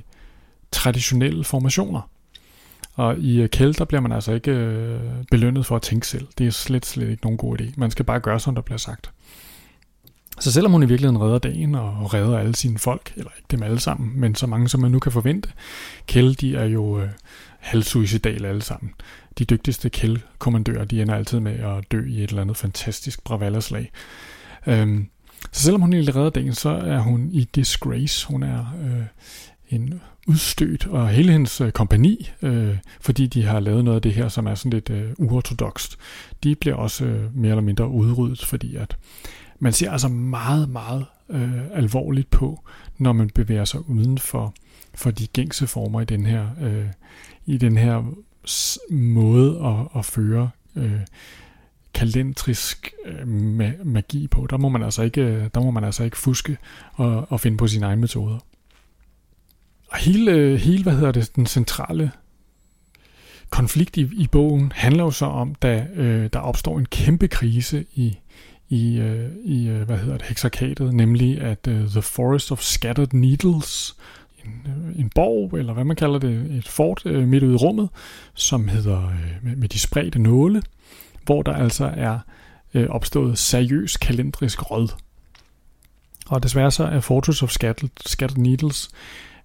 [0.72, 2.10] traditionelle formationer.
[2.94, 5.00] Og i øh, Kæld, der bliver man altså ikke øh,
[5.32, 6.28] belønnet for at tænke selv.
[6.38, 7.74] Det er slet, slet ikke nogen god idé.
[7.78, 9.12] Man skal bare gøre, som der bliver sagt.
[10.40, 13.64] Så selvom hun i virkeligheden redder dagen og redder alle sine folk, eller ikke dem
[13.64, 15.50] alle sammen, men så mange som man nu kan forvente,
[16.08, 17.10] Kæld, de er jo øh,
[17.60, 18.94] halvsuicidale alle sammen.
[19.38, 23.92] De dygtigste kældkommandører, de ender altid med at dø i et eller andet fantastisk bravallerslag.
[24.68, 25.10] Øhm,
[25.52, 28.28] så selvom hun egentlig redder dagen, så er hun i disgrace.
[28.28, 29.04] Hun er øh,
[29.70, 34.14] en udstødt, og hele hendes øh, kompani, øh, fordi de har lavet noget af det
[34.14, 35.98] her, som er sådan lidt øh, uortodokst,
[36.44, 38.98] de bliver også øh, mere eller mindre udryddet, fordi at
[39.60, 42.64] man ser altså meget, meget øh, alvorligt på,
[42.98, 44.54] når man bevæger sig uden for,
[44.96, 46.86] for de gængse former i den her, øh,
[47.46, 48.14] i den her
[48.92, 51.02] måde at, at føre øh,
[51.98, 53.28] kalendrisk øh,
[53.86, 54.48] magi på.
[54.50, 56.58] Der må man altså ikke, øh, der må man altså ikke fuske
[56.94, 58.38] og, og finde på sine egne metoder.
[59.88, 62.12] Og hele, hele hvad hedder det, den centrale
[63.50, 67.86] konflikt i, i bogen handler jo så om, da øh, der opstår en kæmpe krise
[67.94, 68.18] i,
[68.70, 73.14] i, øh, i øh, hvad hedder det, hexakatet, nemlig at øh, The Forest of Scattered
[73.14, 73.96] Needles,
[74.46, 77.58] en, øh, en borg, eller hvad man kalder det, et fort øh, midt ude i
[77.58, 77.90] rummet,
[78.34, 80.62] som hedder øh, med, med de spredte nåle,
[81.28, 82.20] hvor der altså er
[82.74, 84.90] øh, opstået seriøs kalendrisk råd.
[86.28, 88.90] Og desværre så er Fortress of Scattered, Scattered Needles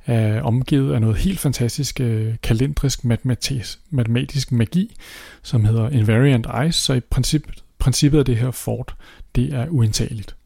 [0.09, 4.97] øh, omgivet af noget helt fantastisk øh, kalendrisk matematisk, matematisk magi,
[5.43, 7.47] som hedder Invariant Ice, så i princip,
[7.79, 8.95] princippet af det her fort,
[9.35, 10.37] det er uindtageligt.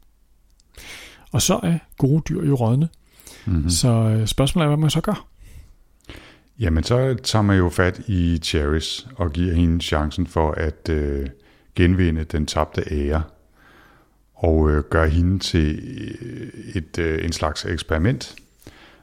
[1.31, 2.89] Og så er gode dyr jo rådne.
[3.45, 3.69] Mm-hmm.
[3.69, 5.27] Så øh, spørgsmålet er, hvad man så gør.
[6.59, 11.27] Jamen, så tager man jo fat i Charis og giver hende chancen for at øh,
[11.75, 13.23] genvinde den tabte ære
[14.35, 15.79] og øh, gør hende til
[16.21, 18.35] øh, et, øh, en slags eksperiment,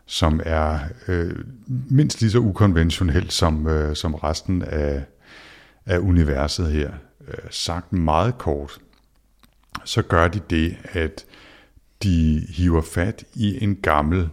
[0.07, 1.37] som er øh,
[1.91, 5.05] mindst lige så ukonventionelt som, øh, som resten af,
[5.87, 6.93] af universet her.
[7.29, 8.79] Øh, sagt meget kort,
[9.85, 11.25] så gør de det, at
[12.03, 14.29] de hiver fat i en gammel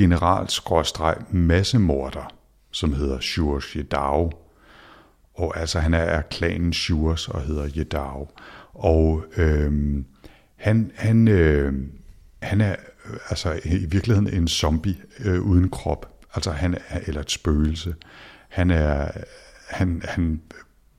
[0.00, 2.32] general-massemorder,
[2.70, 4.32] som hedder Shurs Jedao.
[5.34, 8.28] Og altså, han er af klanen Shurs og hedder Jedao.
[8.74, 9.72] Og øh,
[10.56, 11.72] han, han, øh,
[12.42, 16.06] han er øh, altså i virkeligheden en zombie øh, uden krop.
[16.34, 17.94] Altså han er, eller et spøgelse.
[18.48, 19.10] Han er,
[19.68, 20.40] han, han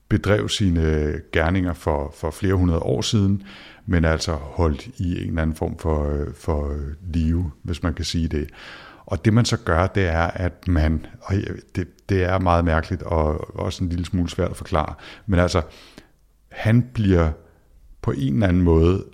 [0.08, 3.42] bedrev sine gerninger for, for flere hundrede år siden,
[3.86, 7.94] men altså holdt i en eller anden form for, øh, for øh, live, hvis man
[7.94, 8.48] kan sige det.
[9.06, 11.34] Og det man så gør, det er, at man, og
[11.74, 14.94] det, det er meget mærkeligt og også en lille smule svært at forklare,
[15.26, 15.62] men altså,
[16.48, 17.30] han bliver
[18.02, 19.04] på en eller anden måde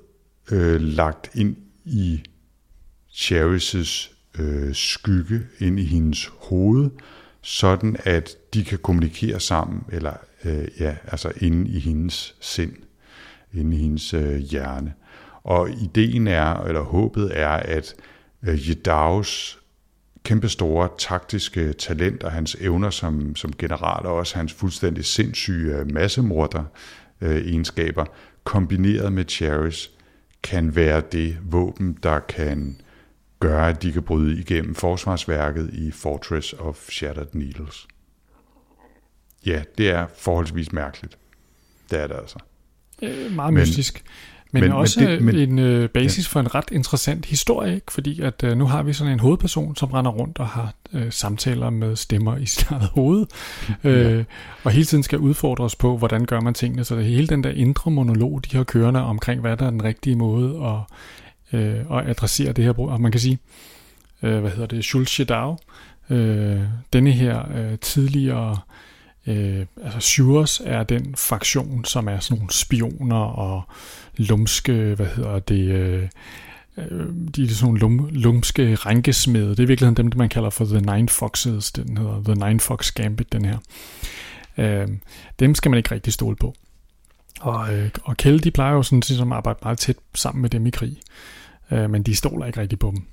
[0.50, 2.22] øh, lagt ind i
[3.10, 6.90] Charis' øh, skygge, ind i hendes hoved,
[7.40, 10.12] sådan at de kan kommunikere sammen, eller
[10.44, 12.72] øh, ja, altså inde i hendes sind,
[13.52, 14.94] inde i hendes øh, hjerne.
[15.42, 17.94] Og ideen er, eller håbet er, at
[18.42, 19.57] øh, Jedaus
[20.24, 25.92] kæmpestore taktiske talent og hans evner som, som general, og også hans fuldstændig sindssyge øh,
[25.92, 26.64] massemorder
[27.20, 28.04] øh, egenskaber,
[28.44, 29.90] kombineret med Cherish,
[30.42, 32.80] kan være det våben, der kan
[33.40, 37.86] gøre, at de kan bryde igennem forsvarsværket i Fortress of Shattered Needles.
[39.46, 41.18] Ja, det er forholdsvis mærkeligt.
[41.90, 42.38] Det er det altså.
[43.02, 44.04] Øh, meget men, mystisk.
[44.52, 46.30] Men, men også men det, men, en øh, basis ja.
[46.30, 47.92] for en ret interessant historie, ikke?
[47.92, 51.12] fordi at øh, nu har vi sådan en hovedperson, som render rundt og har øh,
[51.12, 53.26] samtaler med stemmer i sit eget hoved,
[53.84, 54.24] øh, ja.
[54.64, 56.84] og hele tiden skal udfordres på, hvordan gør man tingene.
[56.84, 59.84] Så det hele den der indre monolog, de har kørende omkring, hvad der er den
[59.84, 60.66] rigtige måde
[61.52, 62.78] at, øh, at adressere det her.
[62.78, 63.38] Og man kan sige,
[64.22, 65.58] øh, hvad hedder det, Schulz Schedau,
[66.10, 66.60] øh,
[66.92, 68.56] denne her øh, tidligere
[69.28, 73.62] Øh, altså Shures er den fraktion, som er sådan nogle spioner og
[74.16, 76.08] lumske, hvad hedder det, øh,
[76.76, 79.50] øh, de er sådan nogle lum, lumske rænkesmede.
[79.50, 81.72] Det er i virkeligheden dem, man kalder for The Nine Foxes.
[81.72, 83.58] Den hedder The Nine Fox Gambit, den her.
[84.58, 84.88] Øh,
[85.38, 86.54] dem skal man ikke rigtig stole på.
[87.40, 90.50] Og, øh, og Kjell, de plejer jo sådan set at arbejde meget tæt sammen med
[90.50, 90.96] dem i krig.
[91.70, 93.04] Øh, men de stoler ikke rigtig på dem.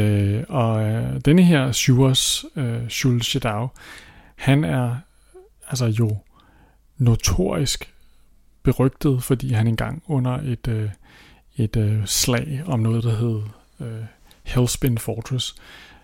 [0.00, 3.68] Øh, og øh, denne her Shures, øh, Shul Shedau,
[4.36, 4.96] han er
[5.72, 6.16] altså jo
[6.98, 7.94] notorisk
[8.62, 10.90] berygtet, fordi han engang under et, øh,
[11.56, 13.42] et øh, slag om noget, der hed
[13.80, 14.04] øh,
[14.42, 15.54] Hellspin Fortress,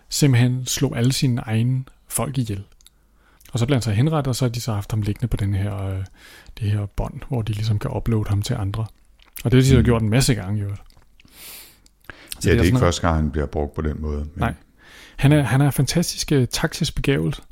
[0.09, 2.65] simpelthen slog alle sine egne folk ihjel.
[3.53, 5.37] Og så blev han så henrettet, og så har de så haft ham liggende på
[5.37, 6.05] den her, øh,
[6.61, 8.87] det her bånd, hvor de ligesom kan uploade ham til andre.
[9.45, 9.85] Og det har de så mm.
[9.85, 10.75] gjort en masse gange, jo.
[12.41, 14.19] Så ja, det er, det er ikke første gang, han bliver brugt på den måde.
[14.19, 14.31] Men...
[14.37, 14.55] Nej.
[15.17, 17.43] Han er, han er fantastisk uh, taktisk begavet,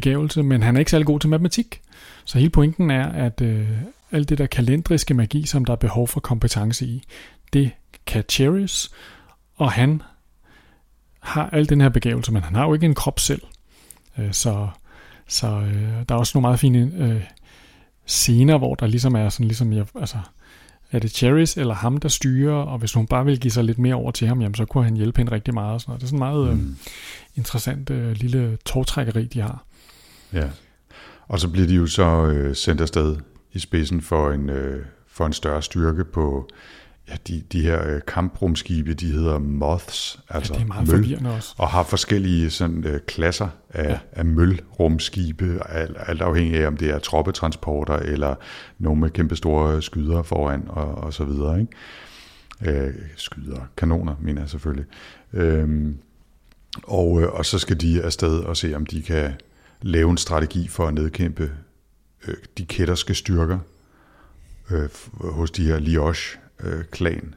[0.00, 1.80] begævelse, men han er ikke særlig god til matematik.
[2.24, 3.68] Så hele pointen er, at øh,
[4.12, 7.02] alt det der kalendriske magi, som der er behov for kompetence i,
[7.52, 7.70] det
[8.06, 8.90] kan Cherish,
[9.54, 10.02] og han
[11.20, 13.42] har al den her begævelse, men han har jo ikke en krop selv.
[14.18, 14.68] Øh, så
[15.28, 17.22] så øh, der er også nogle meget fine øh,
[18.06, 20.18] scener, hvor der ligesom er sådan, ligesom, jeg, altså,
[20.92, 23.78] er det Cherries eller ham, der styrer, og hvis hun bare vil give sig lidt
[23.78, 25.74] mere over til ham, jamen, så kunne han hjælpe hende rigtig meget.
[25.74, 26.00] Og sådan noget.
[26.00, 26.70] Det er sådan meget øh, mm.
[26.70, 26.76] øh,
[27.34, 29.65] interessant øh, lille togtrækkeri, de har.
[30.36, 30.48] Ja,
[31.28, 33.16] og så bliver de jo så øh, sendt afsted
[33.52, 36.48] i spidsen for en, øh, for en større styrke på
[37.08, 41.26] ja, de, de her øh, kamprumskibe, de hedder Moths, altså ja, det er meget møl,
[41.26, 41.54] også.
[41.58, 43.98] og har forskellige sådan, øh, klasser af, ja.
[44.12, 48.34] af mølrumskibe, alt, alt afhængig af, om det er troppetransporter, eller
[48.78, 51.60] nogle med kæmpe store skyder foran, og, og så videre.
[51.60, 52.86] Ikke?
[52.86, 54.86] Øh, skyder, kanoner, mener jeg selvfølgelig.
[55.32, 55.94] Øh,
[56.82, 59.32] og, og så skal de afsted og se, om de kan
[59.82, 61.52] lave en strategi for at nedkæmpe
[62.28, 63.58] øh, de kætterske styrker
[64.70, 64.88] øh,
[65.20, 67.34] hos de her Lioche-klan.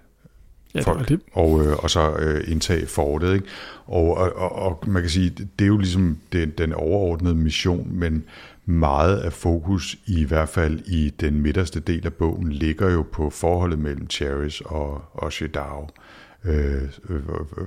[0.75, 1.19] Ja, folk, det.
[1.33, 3.33] Og, øh, og så øh, indtage fortet.
[3.33, 3.45] Ikke?
[3.85, 7.87] Og, og, og, og man kan sige, det er jo ligesom den, den overordnede mission,
[7.91, 8.23] men
[8.65, 13.29] meget af fokus, i hvert fald i den midterste del af bogen, ligger jo på
[13.29, 15.89] forholdet mellem Cherish og, og Shedao.
[16.45, 17.19] Øh, øh,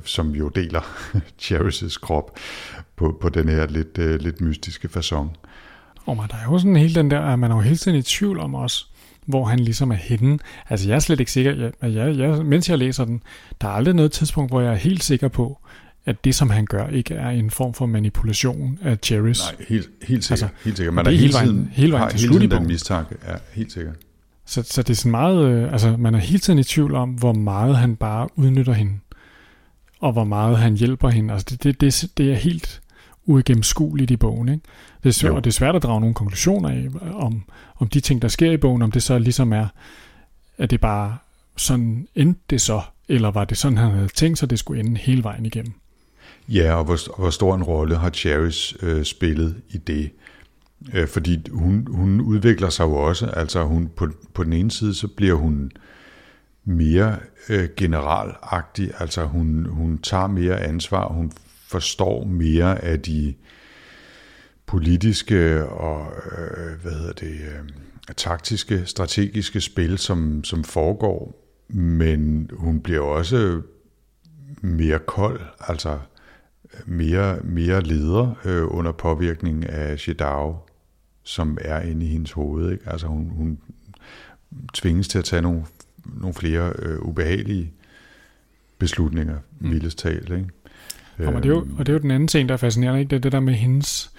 [0.05, 0.81] som jo deler
[1.43, 2.39] Cherish's krop
[2.97, 5.27] på, på den her lidt, øh, lidt mystiske façon.
[6.07, 7.99] Og man, der er jo sådan hele den der, at man er jo hele tiden
[7.99, 8.91] i tvivl om os,
[9.27, 10.39] hvor han ligesom er henne.
[10.69, 13.23] Altså jeg er slet ikke sikker, jeg, jeg, jeg, mens jeg læser den,
[13.61, 15.59] der er aldrig noget tidspunkt, hvor jeg er helt sikker på,
[16.07, 19.41] at det, som han gør, ikke er en form for manipulation af Cherries.
[19.41, 20.43] Nej, helt, helt sikkert.
[20.43, 20.95] Altså, helt sikkert.
[20.95, 23.15] Man er hele vejen, hele vejen til hele tiden den mistanke.
[23.29, 23.95] Ja, helt sikkert.
[24.53, 27.11] Så, så det er sådan meget, øh, altså man er hele tiden i tvivl om,
[27.11, 28.93] hvor meget han bare udnytter hende,
[30.01, 31.35] og hvor meget han hjælper hende.
[31.35, 32.83] Altså det, det, det, det er helt
[33.27, 34.49] uigennemskueligt i bogen.
[34.49, 34.63] Ikke?
[35.03, 37.43] Det, er svært, og det er svært at drage nogle konklusioner af, om,
[37.79, 39.67] om de ting, der sker i bogen, om det så ligesom er,
[40.59, 41.17] at det bare
[41.57, 44.97] sådan endte det så, eller var det sådan, han havde tænkt sig, det skulle ende
[44.97, 45.73] hele vejen igennem.
[46.49, 50.11] Ja, og hvor, hvor stor en rolle har Cherries øh, spillet i det?
[50.95, 54.95] Øh, fordi hun, hun udvikler sig jo også, altså hun på, på den ene side,
[54.95, 55.71] så bliver hun
[56.65, 57.17] mere
[57.49, 61.33] øh, generalagtig, altså hun, hun tager mere ansvar, hun
[61.69, 63.35] forstår mere af de
[64.67, 67.69] politiske og øh, hvad hedder det, øh,
[68.17, 73.63] taktiske, strategiske spil, som, som foregår, men hun bliver også
[74.61, 75.99] mere kold, altså
[76.87, 80.57] mere, mere leder øh, under påvirkning af Shedao,
[81.23, 82.73] som er inde i hendes hoved.
[82.73, 82.91] Ikke?
[82.91, 83.59] Altså hun, hun
[84.75, 85.65] tvinges til at tage nogle,
[86.05, 87.73] nogle flere øh, ubehagelige
[88.79, 89.71] beslutninger, mm.
[89.71, 90.31] vildest talt.
[90.31, 90.47] Ikke?
[91.19, 93.01] Ja, og, det er jo, og det er jo den anden ting, der er fascinerende,
[93.01, 93.11] ikke?
[93.11, 94.13] det er det der med hendes,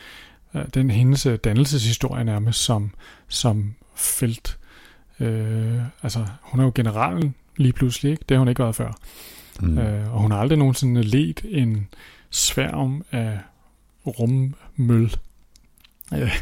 [0.73, 2.91] den hendes øh, dannelseshistorie nærmest som,
[3.27, 4.57] som felt.
[5.19, 8.25] Øh, altså, hun er jo generalen lige pludselig, ikke?
[8.29, 8.97] det har hun ikke været før.
[9.61, 9.77] Mm.
[9.77, 11.87] Øh, og hun har aldrig nogensinde let en
[12.29, 13.39] sværm af
[14.07, 15.15] rummøl.
[16.13, 16.39] Øh,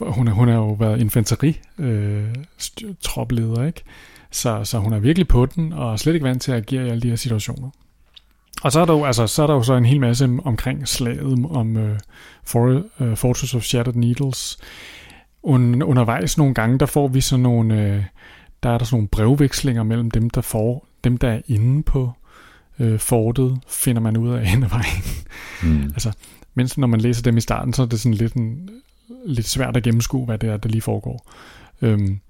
[0.00, 2.34] hun, er, hun har jo været infanteri øh,
[3.00, 3.82] tropleder, ikke?
[4.30, 6.90] Så, så hun er virkelig på den, og slet ikke vant til at agere i
[6.90, 7.70] alle de her situationer.
[8.62, 10.88] Og så er der jo, altså, så, er der jo så en hel masse omkring
[10.88, 11.90] slaget om uh,
[12.44, 14.58] For, uh, Fortress of Shattered Needles.
[15.42, 18.04] Un, undervejs nogle gange, der får vi sådan nogle, uh,
[18.62, 22.12] der er der sådan nogle brevvekslinger mellem dem, der får, dem, der er inde på
[22.78, 25.02] uh, fortet, finder man ud af hen ad vejen.
[25.62, 25.82] Mm.
[25.82, 26.12] altså,
[26.54, 28.70] mens når man læser dem i starten, så er det sådan lidt, en,
[29.26, 31.32] lidt svært at gennemskue, hvad det er, der lige foregår.
[31.82, 32.20] Øhm,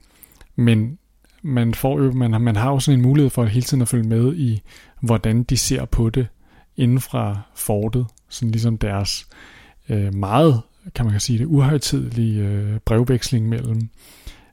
[0.57, 0.99] men
[1.43, 3.89] man, får jo, man, man har jo sådan en mulighed for at hele tiden at
[3.89, 4.63] følge med i,
[5.01, 6.29] hvordan de ser på det
[6.77, 8.07] inden fra fortet.
[8.29, 9.27] Sådan ligesom deres
[9.89, 10.63] øh, meget,
[10.95, 13.89] kan man sige det, uhøjtidlige øh, brevveksling mellem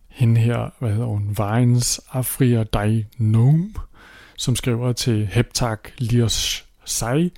[0.08, 3.76] hende her, hvad hedder hun, Vines Afria Dainom,
[4.38, 7.32] som skriver til Heptak Lios Sai,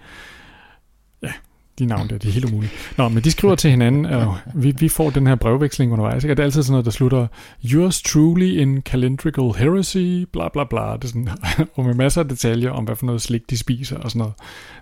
[1.79, 2.71] de navne der, de er helt umulige.
[2.97, 6.33] Nå, men de skriver til hinanden, og vi, vi får den her brevveksling undervejs, ikke?
[6.33, 7.27] og det er altid sådan noget, der slutter,
[7.63, 11.29] yours truly in calendrical heresy, bla bla bla, det er sådan,
[11.75, 14.33] og med masser af detaljer om, hvad for noget slik de spiser, og sådan noget.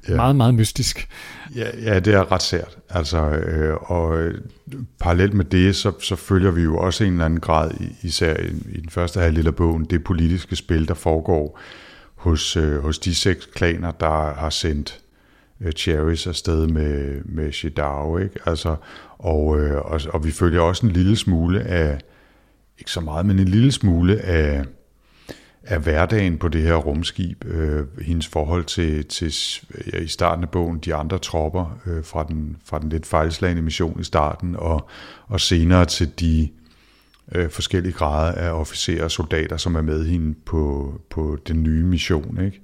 [0.10, 0.15] Ja.
[0.15, 1.08] Meget, meget mystisk.
[1.56, 2.77] Ja, ja, det er ret sært.
[2.89, 4.41] Altså, øh, og øh,
[4.99, 8.47] parallelt med det, så, så følger vi jo også en eller anden grad, især i,
[8.77, 11.60] i den første halvdel af bogen, det politiske spil, der foregår
[12.15, 15.02] hos, øh, hos de seks klaner, der har sendt
[15.63, 18.39] Øh, Cherries afsted med, med Shidao, ikke?
[18.45, 18.76] Altså,
[19.17, 21.99] og, øh, og, og vi følger også en lille smule af,
[22.80, 24.63] ikke så meget, men en lille smule af,
[25.63, 29.34] af hverdagen på det her rumskib, øh, hendes forhold til, til
[29.93, 33.62] ja, i starten af bogen, de andre tropper øh, fra, den, fra den lidt fejlslagende
[33.62, 34.89] mission i starten, og,
[35.28, 36.49] og senere til de
[37.31, 41.83] øh, forskellige grader af officerer og soldater, som er med hende på, på den nye
[41.83, 42.45] mission.
[42.45, 42.62] Ikke?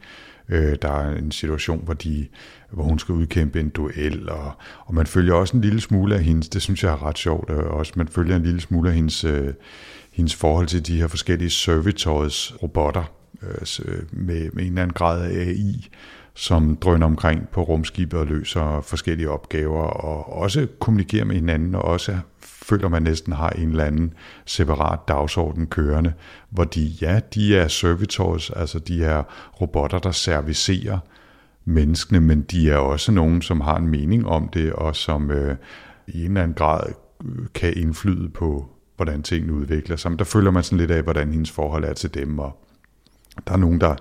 [0.49, 2.27] Øh, der er en situation, hvor, de,
[2.71, 4.51] hvor hun skal udkæmpe en duel, og,
[4.85, 7.49] og man følger også en lille smule af hendes, det synes jeg er ret sjovt,
[7.49, 9.53] øh, også man følger en lille smule af hendes, øh,
[10.11, 13.11] hendes forhold til de her forskellige servitors robotter,
[13.43, 15.89] øh, med, med en eller anden grad af AI,
[16.33, 21.81] som drøner omkring på rumskibet og løser forskellige opgaver, og også kommunikerer med hinanden, og
[21.81, 22.17] også
[22.69, 24.13] føler man næsten har en eller anden
[24.45, 26.13] separat dagsorden kørende,
[26.49, 29.23] hvor de, ja, de er servitors, altså de er
[29.61, 30.99] robotter, der servicerer
[31.65, 35.55] menneskene, men de er også nogen, som har en mening om det, og som øh,
[36.07, 36.93] i en eller anden grad
[37.25, 40.11] øh, kan indflyde på, hvordan tingene udvikler sig.
[40.11, 42.65] Men der føler man sådan lidt af, hvordan hendes forhold er til dem, og
[43.47, 43.95] der er nogen, der,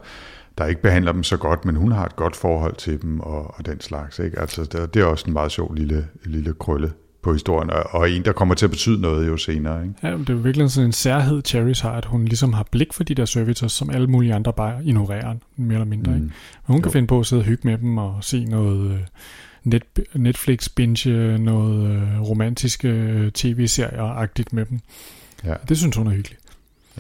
[0.59, 3.55] der ikke behandler dem så godt, men hun har et godt forhold til dem, og,
[3.59, 4.19] og den slags.
[4.19, 4.39] Ikke?
[4.39, 8.25] Altså, det, det er også en meget sjov lille, lille krølle på historien, og en,
[8.25, 9.83] der kommer til at betyde noget jo senere.
[9.83, 9.95] Ikke?
[10.03, 12.93] Ja, det er jo virkelig sådan en særhed, Cherries har, at hun ligesom har blik
[12.93, 16.11] for de der servitors, som alle mulige andre bare ignorerer, mere eller mindre.
[16.11, 16.17] Mm.
[16.17, 16.27] Ikke?
[16.27, 16.33] Men
[16.67, 16.83] hun jo.
[16.83, 18.99] kan finde på at sidde og hygge med dem og se noget øh,
[19.65, 19.83] net,
[20.15, 24.81] Netflix binge, noget øh, romantiske øh, tv-serier-agtigt med dem.
[25.45, 25.55] Ja.
[25.69, 26.41] Det synes hun er hyggeligt.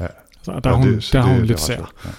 [0.01, 0.07] Ja.
[0.43, 1.95] Så der, og hun, det, der har hun det, lidt sær.
[2.05, 2.11] Ja.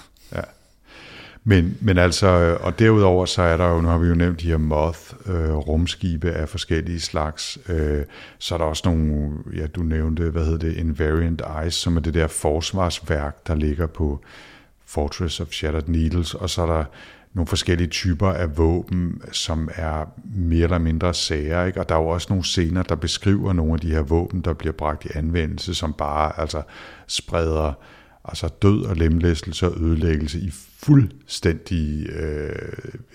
[1.44, 4.40] Men, men altså, øh, og derudover så er der jo, nu har vi jo nævnt
[4.40, 8.04] de her Moth-rumskibe øh, af forskellige slags, øh,
[8.38, 12.00] så er der også nogle, ja du nævnte, hvad hedder det, Invariant Ice, som er
[12.00, 14.20] det der forsvarsværk, der ligger på
[14.86, 16.84] Fortress of Shattered Needles, og så er der
[17.34, 21.80] nogle forskellige typer af våben, som er mere eller mindre sære, ikke?
[21.80, 24.52] og der er jo også nogle scener, der beskriver nogle af de her våben, der
[24.52, 26.62] bliver bragt i anvendelse, som bare altså
[27.06, 27.72] spreder
[28.24, 30.50] altså død og lemlæstelse og ødelæggelse i
[30.82, 32.52] fuldstændig øh,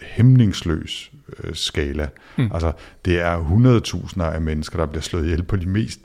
[0.02, 1.12] hæmningsløs
[1.44, 2.10] øh, skala.
[2.38, 2.50] Mm.
[2.54, 2.72] Altså,
[3.06, 3.40] det er
[4.18, 6.00] 100.000 af mennesker, der bliver slået ihjel på de mest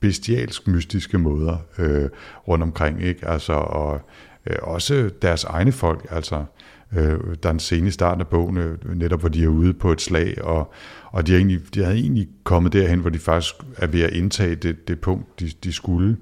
[0.00, 2.08] bestialsk mystiske måder øh,
[2.48, 3.28] rundt omkring, ikke?
[3.28, 4.00] Altså, og
[4.46, 6.44] øh, også deres egne folk, altså,
[6.92, 9.74] øh, der er en scene i starten af bogen, øh, netop hvor de er ude
[9.74, 10.72] på et slag, og,
[11.10, 14.12] og de, er egentlig, de er egentlig kommet derhen, hvor de faktisk er ved at
[14.12, 16.16] indtage det, det punkt, de, de skulle,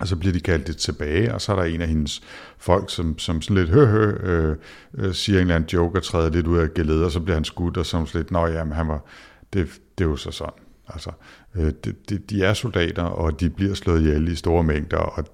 [0.00, 2.22] og så bliver de kaldt det tilbage, og så er der en af hendes
[2.58, 4.56] folk, som, som sådan lidt hø, hø øh,
[4.94, 7.36] øh, siger en eller anden joke og træder lidt ud af geleder, og så bliver
[7.36, 9.04] han skudt, og så lidt, nå ja, men han var,
[9.52, 9.68] det,
[9.98, 10.52] det er jo så sådan.
[10.88, 11.10] Altså,
[11.54, 15.24] øh, de, de, de er soldater, og de bliver slået ihjel i store mængder, og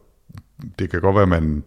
[0.78, 1.66] det kan godt være, at man,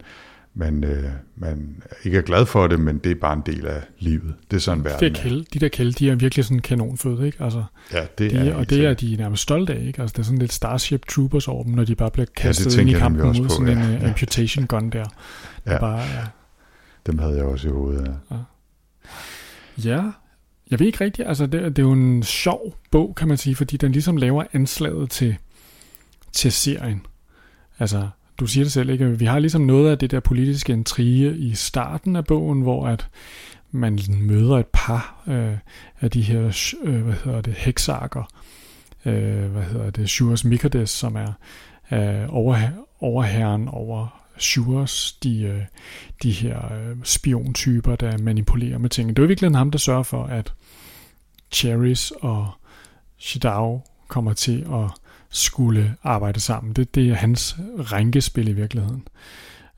[0.54, 1.04] man, øh,
[1.36, 4.34] man ikke er glad for det, men det er bare en del af livet.
[4.50, 7.26] Det er sådan verden de der kælde, de der kælde, de er virkelig sådan kanonføde,
[7.26, 7.44] ikke?
[7.44, 10.02] Altså, Ja, det de, er og det er de nærmest stolte af, ikke?
[10.02, 12.80] Altså, det er sådan lidt Starship Troopers over dem, når de bare bliver kastet tænker
[12.80, 13.72] ind i kampen mod på, sådan ja.
[13.72, 14.08] en uh, Ja.
[14.08, 15.04] amputation gun der.
[15.66, 15.72] Ja.
[15.72, 15.78] Ja.
[15.78, 16.24] Bare, ja.
[17.06, 18.16] Dem havde jeg også i hovedet.
[18.30, 18.36] Ja.
[19.84, 20.10] ja,
[20.70, 23.56] jeg ved ikke rigtigt, altså det, det er jo en sjov bog, kan man sige,
[23.56, 25.36] fordi den ligesom laver anslaget til,
[26.32, 27.06] til serien.
[27.78, 28.08] Altså,
[28.40, 29.18] du siger det selv, ikke?
[29.18, 33.08] Vi har ligesom noget af det der politiske intrige i starten af bogen, hvor at
[33.70, 35.56] man møder et par øh,
[36.00, 38.22] af de her, øh, hvad hedder det, heksarker,
[39.04, 41.32] øh, hvad hedder det, Shures Mikades, som er
[41.92, 42.56] øh, over,
[43.00, 45.62] overherren over Shures, de, øh,
[46.22, 49.08] de her øh, spiontyper, der manipulerer med ting.
[49.08, 50.52] Det er i virkeligheden ham, der sørger for, at
[51.52, 52.50] Cherries og
[53.18, 54.90] Shidao kommer til at
[55.34, 56.72] skulle arbejde sammen.
[56.72, 59.08] Det, det er hans rænkespil i virkeligheden.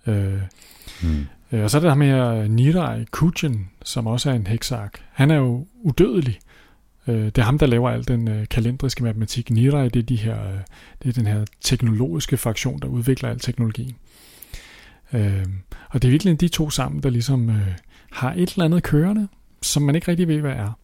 [0.06, 0.40] Øh,
[1.02, 1.26] Mm.
[1.52, 5.02] Og så er der ham her Nirai Kujin, som også er en heksark.
[5.12, 6.38] Han er jo udødelig.
[7.06, 9.50] Øh, Det er ham, der laver al den øh, kalendriske matematik.
[9.50, 10.38] Nirai, det er, de her,
[11.02, 13.96] det er den her teknologiske fraktion, der udvikler al teknologien.
[15.90, 17.50] Og det er virkelig de to sammen, der ligesom
[18.12, 19.28] har et eller andet kørende,
[19.62, 20.78] som man ikke rigtig ved, hvad er.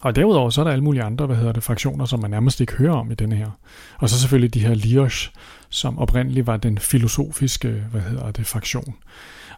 [0.00, 2.60] Og derudover så er der alle mulige andre, hvad hedder det, fraktioner, som man nærmest
[2.60, 3.50] ikke hører om i denne her.
[3.98, 5.30] Og så selvfølgelig de her Liosh,
[5.70, 8.94] som oprindeligt var den filosofiske, hvad hedder det, fraktion.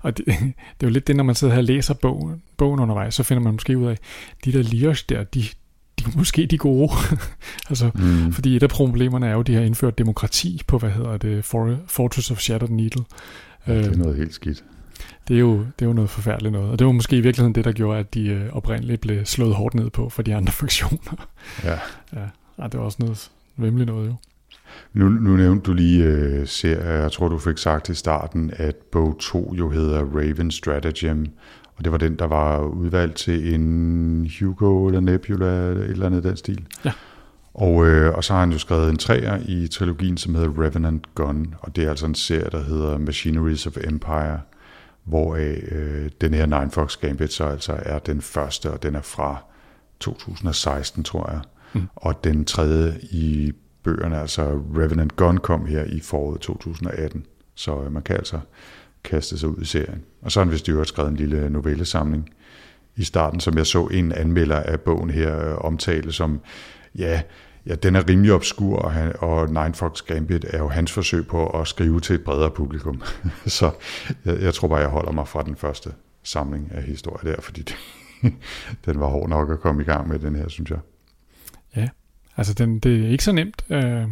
[0.00, 0.34] Og det, det
[0.80, 3.42] er jo lidt det, når man sidder her og læser bogen, bogen undervejs, så finder
[3.42, 3.98] man måske ud af,
[4.44, 5.40] de der Liosh der, de,
[5.98, 6.90] de er måske de gode.
[7.70, 8.32] altså, Mm.
[8.32, 11.44] fordi et af problemerne er jo, at de har indført demokrati på, hvad hedder det,
[11.44, 13.04] For- Fortress of Shattered Needle.
[13.66, 14.64] Ja, det er Øhm, noget helt skidt.
[15.28, 16.70] Det er, jo, det er jo noget forfærdeligt noget.
[16.70, 19.54] Og det var måske i virkeligheden det, der gjorde, at de øh, oprindeligt blev slået
[19.54, 21.26] hårdt ned på for de andre fraktioner.
[21.64, 21.78] Ja.
[22.12, 22.26] Ja,
[22.58, 24.14] Ej, det var også noget vemmeligt noget jo.
[24.92, 26.92] Nu, nu nævnte du lige øh, serier.
[26.92, 31.26] Jeg tror, du fik sagt i starten, at bog 2 jo hedder Raven Stratagem.
[31.76, 36.06] Og det var den, der var udvalgt til en Hugo eller Nebula eller et eller
[36.06, 36.66] andet den stil.
[36.84, 36.92] Ja.
[37.54, 41.14] Og, øh, og så har han jo skrevet en træer i trilogien, som hedder Revenant
[41.14, 41.54] Gun.
[41.58, 44.40] Og det er altså en serie, der hedder Machineries of Empire,
[45.04, 49.00] hvor øh, den her Nine Fox Gambit så altså er den første, og den er
[49.00, 49.44] fra
[50.00, 51.40] 2016, tror jeg.
[51.72, 51.88] Mm.
[51.96, 57.26] Og den tredje i bøgerne, altså Revenant Gun, kom her i foråret 2018.
[57.54, 58.40] Så øh, man kan altså
[59.04, 60.02] kaste sig ud i serien.
[60.22, 62.30] Og så har han vist øvrigt skrevet en lille novellesamling
[62.96, 66.40] i starten, som jeg så en anmelder af bogen her øh, omtale som,
[66.98, 67.22] ja,
[67.66, 71.26] ja, den er rimelig obskur, og, han, og Nine Fox Gambit er jo hans forsøg
[71.26, 73.02] på at skrive til et bredere publikum.
[73.46, 73.70] så
[74.24, 75.90] jeg, jeg tror bare, jeg holder mig fra den første
[76.22, 77.76] samling af historier der, fordi det,
[78.86, 80.78] den var hård nok at komme i gang med, den her, synes jeg.
[81.76, 81.88] Ja,
[82.36, 83.64] Altså, den, det er ikke så nemt.
[83.70, 84.04] Øh,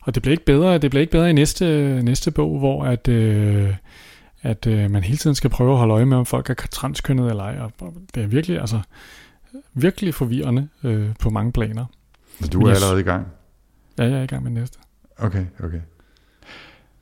[0.00, 3.08] og det bliver ikke bedre, det bliver ikke bedre i næste, næste bog, hvor at,
[3.08, 3.74] øh,
[4.42, 7.30] at øh, man hele tiden skal prøve at holde øje med, om folk er transkønnet
[7.30, 7.58] eller ej.
[7.60, 8.80] Og det er virkelig, altså,
[9.74, 11.84] virkelig forvirrende øh, på mange planer.
[12.40, 13.26] Så du er jeg- allerede i gang?
[13.98, 14.78] Ja, jeg er i gang med næste.
[15.18, 15.80] Okay, okay.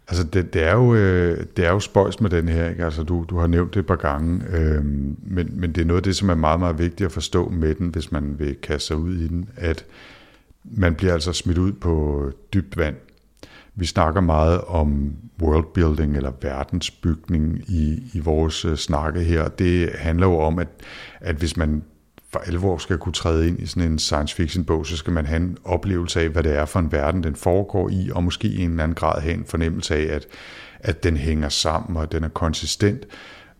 [0.08, 2.84] Altså, det, det, er jo, øh, det er jo spøjs med den her, ikke?
[2.84, 5.98] Altså, du, du har nævnt det et par gange, øh, men, men det er noget
[5.98, 8.86] af det, som er meget, meget vigtigt at forstå med den, hvis man vil kaste
[8.86, 9.84] sig ud i den, at
[10.64, 12.24] man bliver altså smidt ud på
[12.54, 12.96] dybt vand.
[13.74, 15.12] Vi snakker meget om
[15.42, 19.48] worldbuilding eller verdensbygning i, i vores øh, snakke her.
[19.48, 20.68] Det handler jo om, at,
[21.20, 21.82] at hvis man
[22.32, 25.26] for alvor skal kunne træde ind i sådan en science fiction bog, så skal man
[25.26, 28.48] have en oplevelse af, hvad det er for en verden, den foregår i, og måske
[28.48, 30.26] i en eller anden grad have en fornemmelse af, at,
[30.80, 33.06] at den hænger sammen, og den er konsistent,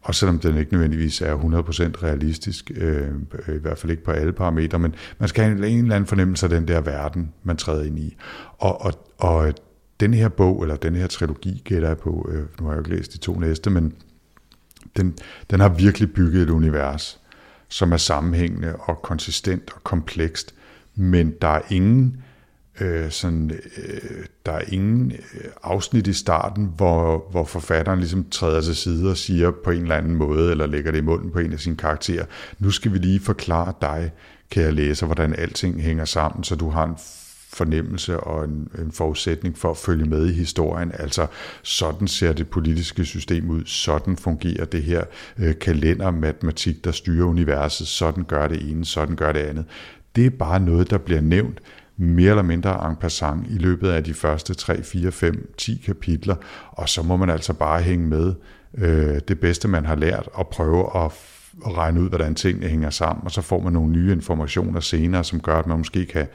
[0.03, 3.09] og selvom den ikke nødvendigvis er 100% realistisk, øh,
[3.49, 6.07] i hvert fald ikke på alle parametre, men man skal have en, en eller anden
[6.07, 8.17] fornemmelse af den der verden, man træder ind i.
[8.59, 9.55] Og, og, og
[10.01, 12.81] den her bog, eller den her trilogi, gætter jeg på, øh, nu har jeg jo
[12.81, 13.93] ikke læst de to næste, men
[14.97, 15.15] den,
[15.51, 17.21] den har virkelig bygget et univers,
[17.69, 20.55] som er sammenhængende og konsistent og komplekst,
[20.95, 22.23] men der er ingen
[22.81, 28.61] øh, sådan, øh, der er ingen øh, afsnit i starten, hvor, hvor forfatteren ligesom træder
[28.61, 31.39] til side og siger på en eller anden måde, eller lægger det i munden på
[31.39, 32.25] en af sine karakterer,
[32.59, 34.13] nu skal vi lige forklare dig,
[34.51, 36.97] kære læser, hvordan alting hænger sammen, så du har en
[37.53, 40.93] fornemmelse og en, en forudsætning for at følge med i historien.
[40.95, 41.27] Altså,
[41.63, 45.05] sådan ser det politiske system ud, sådan fungerer det her
[45.39, 49.65] øh, kalender, matematik, der styrer universet, sådan gør det ene, sådan gør det andet.
[50.17, 51.61] Det er bare noget, der bliver nævnt,
[51.97, 56.37] mere eller mindre en passant i løbet af de første 3, 4, 5, 10 kapitler,
[56.71, 58.35] og så må man altså bare hænge med
[58.79, 61.13] øh, det bedste, man har lært, og prøve at,
[61.63, 65.25] og regne ud, hvordan tingene hænger sammen, og så får man nogle nye informationer senere,
[65.25, 66.27] som gør, at man måske kan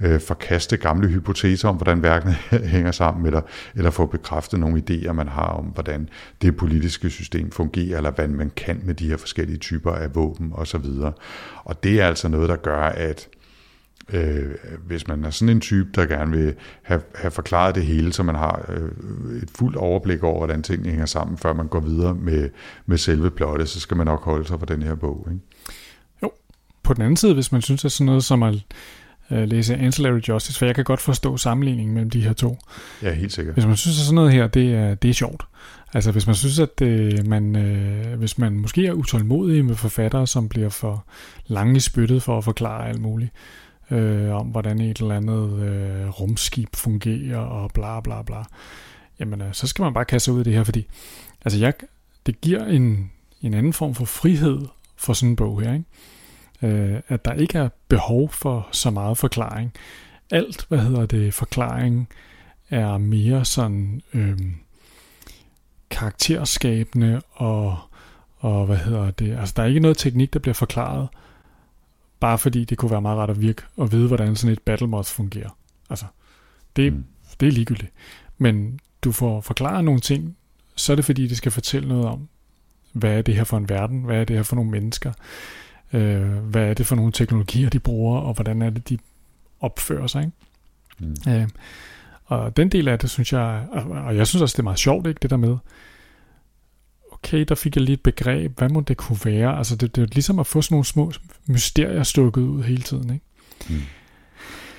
[0.00, 2.32] øh, forkaste gamle hypoteser om, hvordan verden
[2.74, 3.40] hænger sammen, eller,
[3.74, 6.08] eller få bekræftet nogle idéer, man har om, hvordan
[6.42, 10.52] det politiske system fungerer, eller hvad man kan med de her forskellige typer af våben
[10.54, 10.86] osv.
[11.64, 13.28] Og det er altså noget, der gør, at
[14.12, 14.54] øh,
[14.86, 18.22] hvis man er sådan en type, der gerne vil have, have forklaret det hele, så
[18.22, 22.14] man har øh, et fuldt overblik over, hvordan tingene hænger sammen, før man går videre
[22.14, 22.50] med,
[22.86, 25.28] med selve plottet, så skal man nok holde sig på den her bog.
[25.30, 25.44] Ikke?
[26.22, 26.32] Jo,
[26.82, 28.54] på den anden side, hvis man synes, at sådan noget som at
[29.30, 32.58] øh, læse Ancillary Justice, for jeg kan godt forstå sammenligningen mellem de her to.
[33.02, 33.54] Ja, helt sikkert.
[33.54, 35.44] Hvis man synes, at sådan noget her, det er, det er sjovt.
[35.94, 40.26] Altså hvis man synes, at øh, man, øh, hvis man måske er utålmodig med forfattere,
[40.26, 41.04] som bliver for
[41.46, 43.30] lange i spyttet for at forklare alt muligt,
[43.90, 48.42] øh, om hvordan et eller andet øh, rumskib fungerer og bla bla bla,
[49.20, 50.86] jamen øh, så skal man bare kaste ud i det her, fordi
[51.44, 51.72] altså jeg,
[52.26, 53.10] det giver en,
[53.42, 54.60] en anden form for frihed
[54.96, 55.84] for sådan en bog her, ikke?
[56.62, 59.72] Øh, at der ikke er behov for så meget forklaring.
[60.30, 62.08] Alt, hvad hedder det, forklaring,
[62.70, 64.38] er mere sådan øh,
[65.90, 67.78] karakterskabende og,
[68.36, 71.08] og hvad hedder det, altså der er ikke noget teknik, der bliver forklaret,
[72.20, 74.86] bare fordi det kunne være meget rart at virke og vide, hvordan sådan et battle
[74.86, 75.56] mod fungerer.
[75.90, 76.04] Altså,
[76.76, 77.04] det, mm.
[77.40, 77.92] det er ligegyldigt.
[78.38, 80.36] Men du får forklaret nogle ting,
[80.76, 82.28] så er det fordi, det skal fortælle noget om,
[82.92, 85.12] hvad er det her for en verden, hvad er det her for nogle mennesker,
[85.92, 88.98] øh, hvad er det for nogle teknologier, de bruger, og hvordan er det, de
[89.60, 90.22] opfører sig.
[90.22, 90.36] Ikke?
[91.26, 91.32] Mm.
[91.32, 91.48] Øh,
[92.24, 93.66] og den del af det, synes jeg,
[94.06, 95.56] og jeg synes også, det er meget sjovt, ikke, det der med,
[97.12, 99.58] okay, der fik jeg lige et begreb, hvad må det kunne være?
[99.58, 101.12] Altså, det, det er ligesom at få sådan nogle små
[101.46, 103.26] mysterier stukket ud hele tiden, ikke?
[103.68, 103.82] Mm.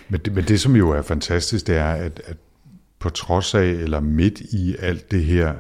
[0.09, 2.37] Men, det, men det, som jo er fantastisk, det er, at, at
[2.99, 5.55] på trods af, eller midt i alt det her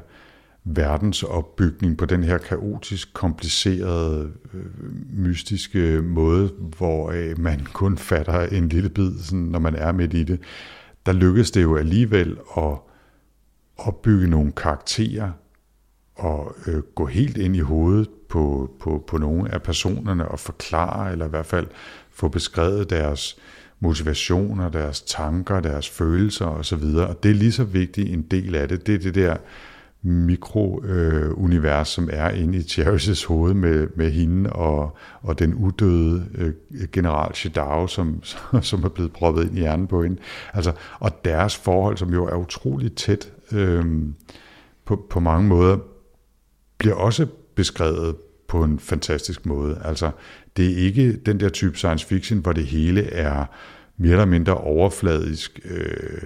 [0.63, 4.65] verdensopbygning på den her kaotisk komplicerede, øh,
[5.09, 6.47] mystiske måde,
[6.77, 10.39] hvor øh, man kun fatter en lille bid, sådan, når man er midt i det,
[11.05, 12.77] der lykkes det jo alligevel at
[13.77, 15.31] opbygge nogle karakterer
[16.15, 21.11] og øh, gå helt ind i hovedet på, på, på nogle af personerne og forklare,
[21.11, 21.67] eller i hvert fald
[22.11, 23.37] få beskrevet deres
[23.79, 26.83] motivationer, deres tanker, deres følelser osv.
[26.83, 28.87] Og det er lige så vigtig en del af det.
[28.87, 29.37] Det er det der
[30.01, 36.25] mikrounivers, øh, som er inde i Cherishes hoved med, med hende og, og den udøde
[36.35, 36.53] øh,
[36.91, 38.23] general Shadao, som,
[38.61, 40.17] som er blevet proppet ind i hjernen på hende.
[40.53, 43.85] Altså, og deres forhold, som jo er utroligt tæt øh,
[44.85, 45.77] på, på mange måder,
[46.77, 48.15] bliver også beskrevet
[48.47, 49.81] på en fantastisk måde.
[49.85, 50.11] Altså,
[50.57, 53.45] det er ikke den der type science fiction, hvor det hele er
[53.97, 56.21] mere eller mindre overfladisk øh,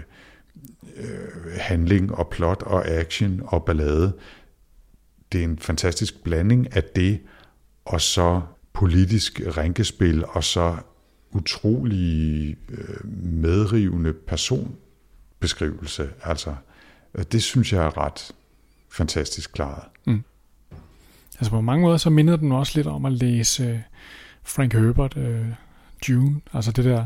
[0.95, 4.13] øh, handling og plot og action og ballade.
[5.31, 7.19] Det er en fantastisk blanding af det,
[7.85, 8.41] og så
[8.73, 10.75] politisk rænkespil, og så
[11.31, 16.09] utrolig øh, medrivende personbeskrivelse.
[16.23, 16.55] Altså,
[17.15, 18.31] øh, det synes jeg er ret
[18.91, 19.83] fantastisk klaret.
[20.05, 20.23] Mm.
[21.39, 23.79] Altså på mange måder, så minder den også lidt om at læse øh,
[24.43, 25.45] Frank Herbert, øh,
[26.07, 27.05] Dune, altså det der,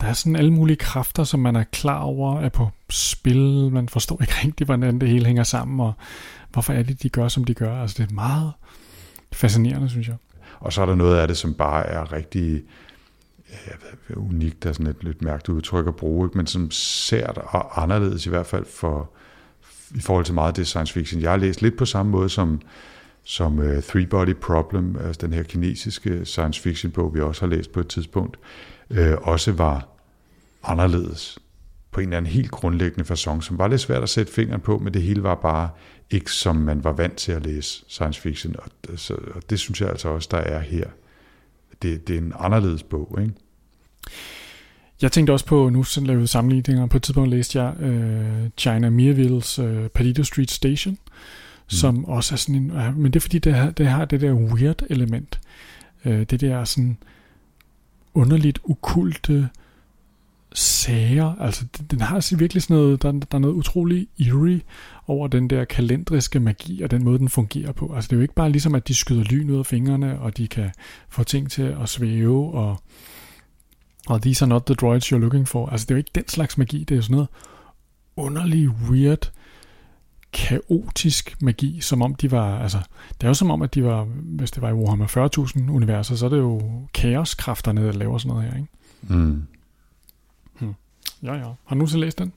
[0.00, 3.88] der er sådan alle mulige kræfter, som man er klar over er på spil, man
[3.88, 5.92] forstår ikke rigtig, hvordan det hele hænger sammen, og
[6.52, 8.52] hvorfor er det, de gør, som de gør, altså det er meget
[9.32, 10.16] fascinerende, synes jeg.
[10.60, 12.62] Og så er der noget af det, som bare er rigtig
[13.50, 13.74] øh,
[14.10, 16.36] ja, unikt, der er sådan et lidt mærkeligt udtryk at bruge, ikke?
[16.36, 19.10] men som sært og anderledes i hvert fald for,
[19.94, 21.22] i forhold til meget af det science fiction.
[21.22, 22.60] Jeg har læst lidt på samme måde som
[23.28, 27.48] som uh, Three Body Problem, altså den her kinesiske science fiction bog, vi også har
[27.48, 28.36] læst på et tidspunkt,
[28.90, 29.88] uh, også var
[30.62, 31.38] anderledes
[31.90, 34.78] på en eller anden helt grundlæggende façon, som var lidt svært at sætte fingeren på,
[34.78, 35.68] men det hele var bare
[36.10, 39.80] ikke som man var vant til at læse science fiction, og, så, og det synes
[39.80, 40.86] jeg altså også, der er her.
[41.82, 43.32] Det, det er en anderledes bog, ikke?
[45.02, 48.90] Jeg tænkte også på, nu så lavede sammenligninger, på et tidspunkt læste jeg uh, China
[48.90, 50.98] Mirvilles uh, Palito Street Station, mm.
[51.68, 54.32] som også er sådan en, men det er fordi, det har det, har det der
[54.32, 55.40] weird element.
[56.04, 56.98] Øh, det der sådan
[58.16, 59.48] underligt ukulte
[60.54, 64.60] sager, altså den har virkelig sådan noget, der, der er noget utrolig eerie
[65.06, 67.94] over den der kalendriske magi og den måde, den fungerer på.
[67.94, 70.36] Altså det er jo ikke bare ligesom, at de skyder lyn ud af fingrene, og
[70.36, 70.70] de kan
[71.08, 72.80] få ting til at svæve, og,
[74.06, 75.66] og these are not the droids you're looking for.
[75.66, 77.28] Altså det er jo ikke den slags magi, det er jo sådan noget
[78.16, 79.30] underlig, weird,
[80.32, 82.78] kaotisk magi, som om de var, altså,
[83.20, 85.06] det er jo som om, at de var, hvis det var i Warhammer
[85.66, 88.68] 40.000 universer, så er det jo kaoskræfterne, der laver sådan noget her, ikke?
[89.02, 89.46] Mm.
[91.22, 91.44] Ja, ja.
[91.44, 92.32] Har du nogensinde læst den?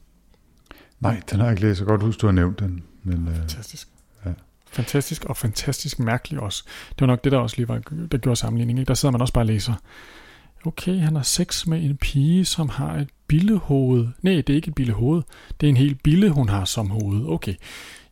[0.99, 1.79] Nej, den har jeg ikke læst.
[1.79, 2.83] Jeg godt huske, du har nævnt den.
[3.03, 3.87] Men, øh, Fantastisk.
[4.25, 4.31] Ja.
[4.71, 6.63] Fantastisk og fantastisk mærkelig også.
[6.89, 7.79] Det var nok det, der også lige var,
[8.11, 8.79] der gjorde sammenligning.
[8.79, 8.87] Ikke?
[8.87, 9.73] Der sidder man også bare og læser.
[10.65, 14.07] Okay, han har sex med en pige, som har et billehoved.
[14.21, 15.21] Nej, det er ikke et billehoved.
[15.61, 17.25] Det er en hel bille, hun har som hoved.
[17.27, 17.53] Okay.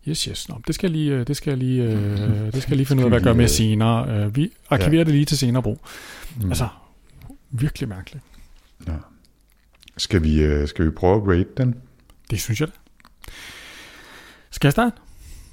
[0.07, 0.49] Yes, yes.
[0.49, 1.91] Nå, det skal jeg lige, øh, det skal jeg lige, øh,
[2.53, 4.09] det skal jeg lige finde ud af, hvad jeg gør med senere.
[4.26, 5.80] Øh, Vi arkiverer det lige til senere brug.
[6.41, 6.49] mm.
[6.49, 6.68] Altså,
[7.51, 8.24] virkelig mærkeligt.
[8.88, 8.93] ja.
[9.97, 11.76] skal, vi, øh, skal vi prøve at rate den?
[12.32, 12.74] Det synes jeg da.
[14.51, 14.95] Skal jeg starte?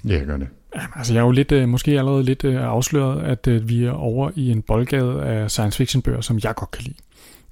[0.07, 0.47] Ja, jeg gør det.
[0.75, 3.83] Jamen, altså, jeg er jo lidt, øh, måske allerede lidt øh, afsløret, at øh, vi
[3.83, 6.95] er over i en boldgade af science fiction bøger, som jeg godt kan lide.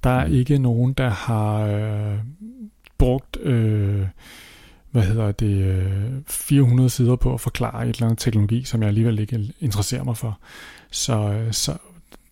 [0.04, 0.34] Der er Mm.
[0.34, 2.18] ikke nogen, der har øh,
[2.98, 4.06] brugt, øh,
[4.90, 8.88] hvad hedder det, øh, 400 sider på at forklare et eller andet teknologi, som jeg
[8.88, 10.38] alligevel ikke interesserer mig for.
[10.90, 11.76] Så, øh, så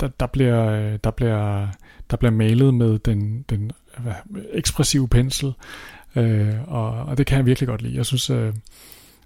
[0.00, 1.68] der, der, bliver, øh, der, bliver,
[2.10, 4.12] der bliver malet med den, den hvad,
[4.52, 5.52] ekspressive pensel,
[6.16, 7.96] øh, og, og det kan jeg virkelig godt lide.
[7.96, 8.54] Jeg synes, øh,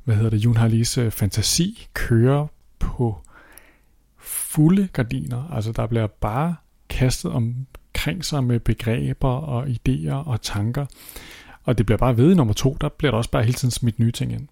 [0.04, 2.46] hvad hedder det, Jun Harlis øh, fantasi kører
[2.78, 3.18] på
[4.18, 5.50] fulde gardiner.
[5.52, 6.54] Altså der bliver bare
[6.88, 7.32] kastet
[7.96, 10.86] omkring sig med begreber og idéer og tanker.
[11.64, 13.98] Og det bliver bare ved nummer to, der bliver der også bare hele tiden smidt
[13.98, 14.48] nye ting ind.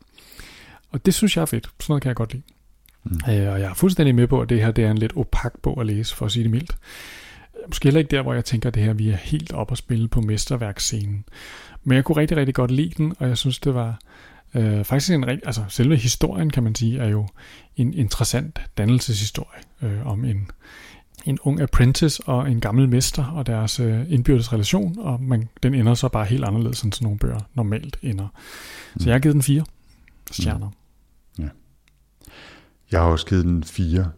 [0.91, 1.65] Og det synes jeg er fedt.
[1.65, 2.43] Sådan noget kan jeg godt lide.
[3.05, 3.13] Mm.
[3.13, 5.53] Øh, og jeg er fuldstændig med på, at det her det er en lidt opak
[5.63, 6.77] bog at læse, for at sige det mildt.
[7.67, 9.79] Måske heller ikke der, hvor jeg tænker, at det her vi er helt op at
[9.79, 11.25] spille på mesterværksscenen.
[11.85, 13.99] Men jeg kunne rigtig, rigtig godt lide den, og jeg synes, det var
[14.55, 15.47] øh, faktisk en rigtig...
[15.47, 17.29] Altså, selve historien, kan man sige, er jo
[17.77, 20.51] en interessant dannelseshistorie øh, om en,
[21.25, 25.75] en ung apprentice og en gammel mester og deres øh, indbyrdes relation, og man, den
[25.75, 28.29] ender så bare helt anderledes, end sådan nogle bøger normalt ender.
[28.97, 29.65] Så jeg har givet den fire
[30.31, 30.71] stjerner.
[32.93, 34.11] Jeg har også givet den fire.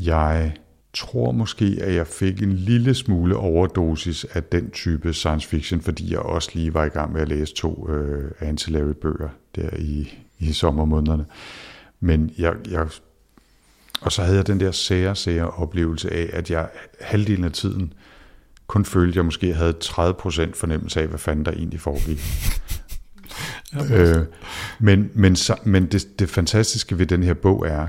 [0.00, 0.52] Jeg
[0.94, 6.12] tror måske, at jeg fik en lille smule overdosis af den type science fiction, fordi
[6.12, 10.18] jeg også lige var i gang med at læse to øh, ancillary bøger der i,
[10.38, 11.24] i sommermånederne.
[12.00, 12.88] Men jeg, jeg,
[14.00, 16.68] og så havde jeg den der sære, sære oplevelse af, at jeg
[17.00, 17.92] halvdelen af tiden
[18.66, 22.20] kun følte, at jeg måske havde 30% fornemmelse af, hvad fanden der egentlig foregik.
[23.92, 24.26] Øh,
[24.78, 27.88] men men, men det, det fantastiske ved den her bog er,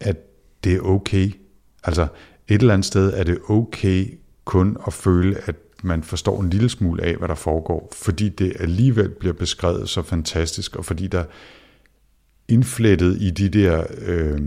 [0.00, 0.16] at
[0.64, 1.32] det er okay.
[1.84, 2.06] Altså
[2.48, 6.68] et eller andet sted er det okay kun at føle, at man forstår en lille
[6.68, 11.24] smule af, hvad der foregår, fordi det alligevel bliver beskrevet så fantastisk, og fordi der
[12.48, 14.38] indflettet i de der, øh,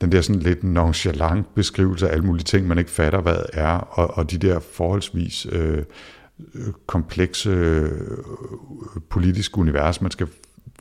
[0.00, 3.76] den der sådan lidt nonchalant beskrivelse af alle mulige ting, man ikke fatter, hvad er,
[3.76, 5.82] og, og de der forholdsvis øh,
[6.86, 7.90] komplekse øh,
[9.10, 10.28] politiske univers, man skal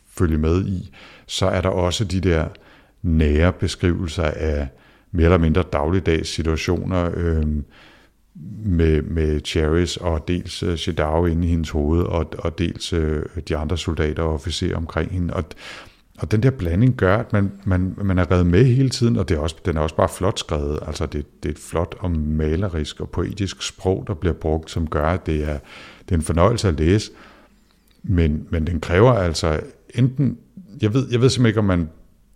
[0.07, 0.95] følge med i,
[1.28, 2.47] så er der også de der
[3.01, 4.68] nære beskrivelser af
[5.11, 7.45] mere eller mindre dagligdags situationer øh,
[8.66, 13.24] med, med Cherries og dels øh, Shedao inde i hendes hoved, og, og dels øh,
[13.47, 15.34] de andre soldater og officerer omkring hende.
[15.34, 15.43] Og,
[16.20, 19.30] og den der blanding gør, at man, man, man er reddet med hele tiden, og
[19.30, 20.80] det er også, den er også bare flot skrevet.
[20.88, 24.88] Altså det, det er et flot og malerisk og poetisk sprog, der bliver brugt, som
[24.88, 25.59] gør, at det er,
[25.99, 27.11] det er en fornøjelse at læse.
[28.03, 29.59] Men, men den kræver altså
[29.95, 30.38] enten,
[30.82, 31.89] jeg ved, jeg ved simpelthen ikke, om man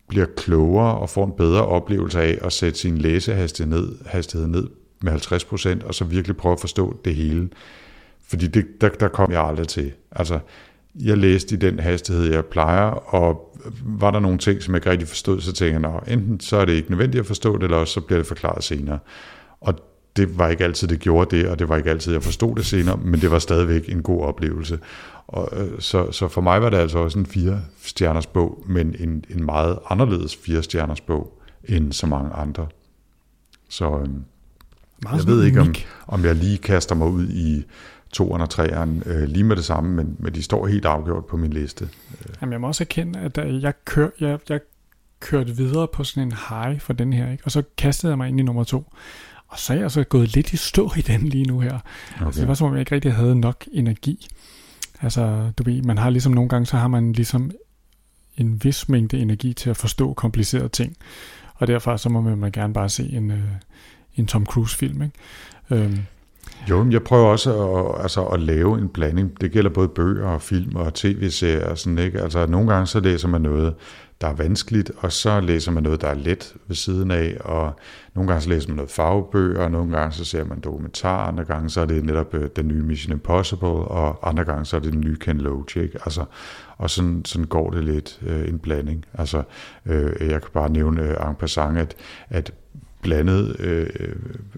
[0.08, 4.68] bliver klogere og får en bedre oplevelse af at sætte sin læsehastighed ned, hastighed ned
[5.02, 7.50] med 50%, og så virkelig prøve at forstå det hele.
[8.28, 9.92] Fordi det, der, der kom jeg aldrig til.
[10.12, 10.40] Altså,
[11.00, 14.90] jeg læste i den hastighed, jeg plejer, og var der nogle ting, som jeg ikke
[14.90, 17.78] rigtig forstod, så tænkte jeg, enten så er det ikke nødvendigt at forstå det, eller
[17.78, 19.00] også så bliver det forklaret senere.
[19.62, 19.74] Og
[20.16, 22.66] det var ikke altid, det gjorde det, og det var ikke altid, jeg forstod det
[22.66, 24.80] senere, men det var stadigvæk en god oplevelse.
[25.28, 28.96] Og, øh, så, så for mig var det altså også en fire stjerners bog, men
[29.00, 32.68] en, en meget anderledes fire stjerners bog, end så mange andre.
[33.70, 34.08] Så øh,
[35.04, 35.76] Meget jeg ved ikke, om,
[36.08, 37.64] om jeg lige kaster mig ud i
[38.18, 41.38] toeren og treeren øh, lige med det samme, men, men de står helt afgjort på
[41.38, 41.90] min liste.
[42.42, 44.60] Jamen, jeg må også erkende, at da jeg, kør, jeg, jeg
[45.20, 47.44] kørte videre på sådan en high for den her, ikke?
[47.46, 48.94] og så kastede jeg mig ind i nummer to.
[49.48, 51.80] Og så er jeg så gået lidt i stå i den lige nu her.
[52.16, 52.26] Okay.
[52.26, 54.28] Altså, det var som om, jeg ikke rigtig havde nok energi.
[55.02, 57.52] Altså, du ved, man har ligesom nogle gange, så har man ligesom
[58.38, 60.98] en vis mængde energi til at forstå komplicerede ting.
[61.56, 63.44] Og derfor så må man gerne bare se en, øh,
[64.16, 65.16] en Tom Cruise-film, ikke?
[65.70, 66.00] Øhm,
[66.70, 69.42] jo, men jeg prøver også at, altså at lave en blanding.
[69.42, 72.22] Det gælder både bøger og film og tv-serier og sådan, ikke?
[72.22, 73.76] Altså nogle gange så læser man noget,
[74.22, 77.80] der er vanskeligt, og så læser man noget, der er let ved siden af, og
[78.16, 81.44] nogle gange så læser man noget fagbøger, og nogle gange så ser man dokumentar, andre
[81.44, 84.80] gange så er det netop øh, den nye Mission Impossible, og andre gange så er
[84.80, 86.00] det den nye Ken Loach, ikke?
[86.06, 86.26] Altså,
[86.78, 89.06] og sådan, sådan går det lidt øh, en blanding.
[89.14, 89.44] Altså,
[89.86, 91.96] øh, jeg kan bare nævne øh, en passant, at,
[92.30, 92.54] at
[93.08, 93.90] blandet øh,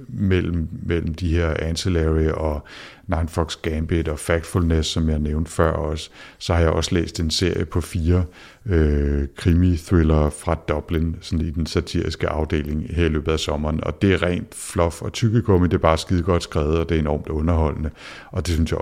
[0.08, 2.64] mellem, mellem de her ancillary og
[3.08, 7.20] Nine Fox Gambit og Factfulness, som jeg nævnte før også, så har jeg også læst
[7.20, 8.24] en serie på fire
[8.66, 14.02] øh, krimi-thriller fra Dublin, sådan i den satiriske afdeling her i løbet af sommeren, og
[14.02, 17.00] det er rent fluff og tykkegummi, det er bare skide godt skrevet, og det er
[17.00, 17.89] enormt underholdende,
[18.32, 18.80] og det synes jeg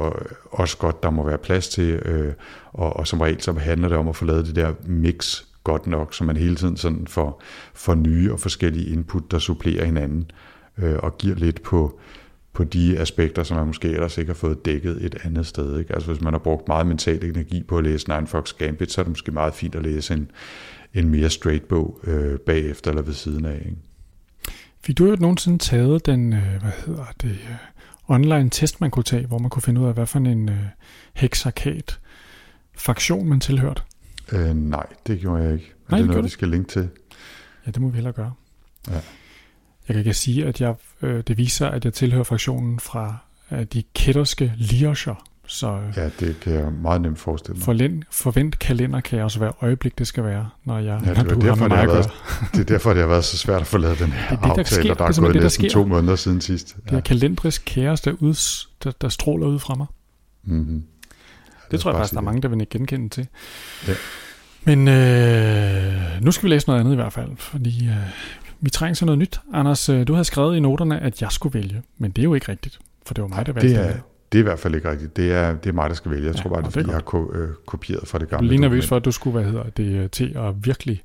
[0.51, 2.33] også godt, der må være plads til, øh,
[2.73, 5.87] og, og som regel så handler det om at få lavet det der mix godt
[5.87, 7.41] nok, så man hele tiden sådan får,
[7.73, 10.31] får nye og forskellige input, der supplerer hinanden,
[10.77, 11.99] øh, og giver lidt på,
[12.53, 15.79] på de aspekter, som man måske ellers ikke har fået dækket et andet sted.
[15.79, 15.93] Ikke?
[15.93, 19.01] Altså hvis man har brugt meget mental energi på at læse Nine Fox Gambit, så
[19.01, 20.31] er det måske meget fint at læse en,
[20.93, 23.61] en mere straight bog øh, bagefter eller ved siden af.
[23.65, 23.77] Ikke?
[24.81, 27.55] Fik du jo nogensinde taget den, øh, hvad hedder det, øh,
[28.07, 30.55] online test, man kunne tage, hvor man kunne finde ud af, hvad for en øh,
[31.13, 31.99] heksarkat
[32.77, 33.81] fraktion man tilhørte?
[34.31, 35.73] Øh, nej, det gjorde jeg ikke.
[35.89, 36.89] Nej, er det det noget, vi skal linke til?
[37.65, 38.33] Ja, det må vi hellere gøre.
[38.87, 38.93] Ja.
[38.93, 39.01] Jeg
[39.87, 43.17] kan ikke sige, at jeg, øh, det viser, at jeg tilhører fraktionen fra
[43.51, 45.15] øh, de kætterske lioscher.
[45.49, 47.63] Så øh, Ja, det kan jeg meget nemt forestille mig.
[47.63, 51.23] forlen, forvent kalender kan også være øjeblik, det skal være, når, jeg, Ja, det, er
[51.23, 52.11] du har derfor, med det, mig været,
[52.53, 54.35] det er derfor, det har været så svært at få lavet den her Det er
[54.35, 54.93] det, der aftale, sker.
[54.93, 55.81] der Det er er gået det, der næsten sker.
[55.81, 56.75] to måneder siden sidst.
[56.89, 59.87] Det er kalendrisk kaos, der, uds, der, der stråler ud fra mig.
[60.43, 60.83] Mm-hmm.
[61.71, 63.27] Det tror jeg faktisk, der er mange, der vil ikke genkende til.
[63.87, 63.93] Ja.
[64.63, 67.95] Men øh, nu skal vi læse noget andet i hvert fald, fordi øh,
[68.61, 69.39] vi trænger til noget nyt.
[69.53, 72.33] Anders, øh, du havde skrevet i noterne, at jeg skulle vælge, men det er jo
[72.33, 73.93] ikke rigtigt, for det var mig, der valgte Det er,
[74.31, 75.17] det er i hvert fald ikke rigtigt.
[75.17, 76.25] Det er, det er mig, der skal vælge.
[76.27, 78.19] Jeg Ja, tror bare, det er det er fordi, jeg har ko- øh, kopieret fra
[78.19, 78.89] det er gamle lige nervøs dokument.
[78.89, 81.03] for, at du skulle, hvad hedder det, øh, til at virkelig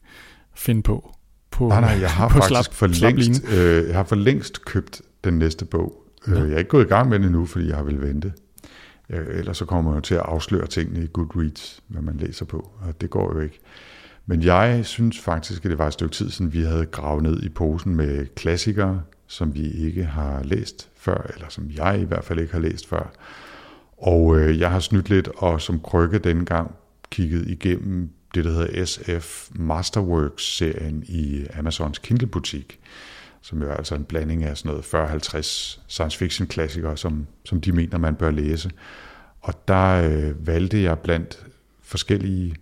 [0.55, 1.15] finde på.
[1.51, 5.01] på Nej, nej, jeg har faktisk slap- for længst, øh, jeg har for længst købt
[5.25, 6.05] den næste bog.
[6.27, 6.37] Nå.
[6.37, 8.33] Øh, jeg er ikke gået i gang med den endnu, fordi jeg har vel vente.
[9.13, 12.45] Øh, ellers så kommer man jo til at afsløre tingene i Goodreads, hvad man læser
[12.45, 13.61] på, og det går jo ikke.
[14.27, 17.43] Men jeg synes faktisk, at det var et stykke tid siden, vi havde gravet ned
[17.43, 22.25] i posen med klassikere, som vi ikke har læst før, eller som jeg i hvert
[22.25, 23.13] fald ikke har læst før.
[23.99, 26.75] Og øh, jeg har snydt lidt, og som krykke dengang
[27.11, 32.81] kigget igennem det, der hedder SF Masterworks-serien i Amazons Kindle-butik,
[33.43, 37.61] som jo er altså en blanding af sådan noget 40-50 science fiction klassikere, som, som
[37.61, 38.71] de mener, man bør læse.
[39.41, 41.47] Og der øh, valgte jeg blandt
[41.83, 42.57] forskellige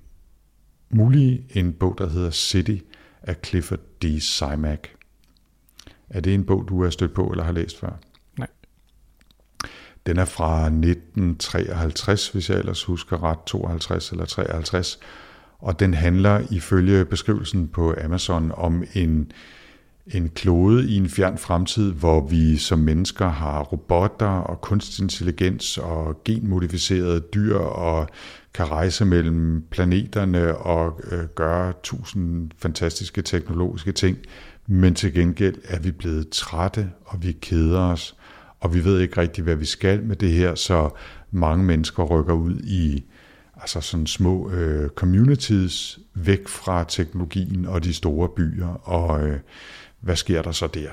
[0.90, 2.76] mulige en bog, der hedder City
[3.22, 4.20] af Clifford D.
[4.20, 4.88] Simak.
[6.10, 7.90] Er det en bog, du har stødt på eller har læst før?
[8.38, 8.48] Nej.
[10.06, 14.98] Den er fra 1953, hvis jeg ellers husker ret, 52 eller 53.
[15.58, 19.32] Og den handler ifølge beskrivelsen på Amazon om en,
[20.10, 25.78] en klode i en fjern fremtid, hvor vi som mennesker har robotter og kunstig intelligens
[25.78, 28.08] og genmodificerede dyr og
[28.54, 34.18] kan rejse mellem planeterne og øh, gøre tusind fantastiske teknologiske ting.
[34.66, 38.16] Men til gengæld er vi blevet trætte, og vi keder os,
[38.60, 40.90] og vi ved ikke rigtig, hvad vi skal med det her, så
[41.30, 43.04] mange mennesker rykker ud i
[43.56, 49.38] altså sådan små øh, communities væk fra teknologien og de store byer, og øh,
[50.00, 50.90] hvad sker der så der?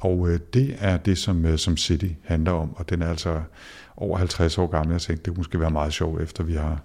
[0.00, 3.42] Og øh, det er det, som, øh, som City handler om, og den er altså
[3.96, 4.92] over 50 år gammel.
[4.92, 6.82] Jeg tænkte, det kunne måske være meget sjovt, efter vi har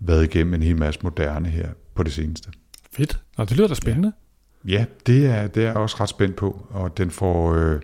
[0.00, 2.50] været igennem en hel masse moderne her på det seneste.
[2.92, 3.20] Fedt.
[3.36, 4.12] Og det lyder da spændende.
[4.64, 7.80] Ja, det er, det er jeg også ret spændt på, og den får, øh,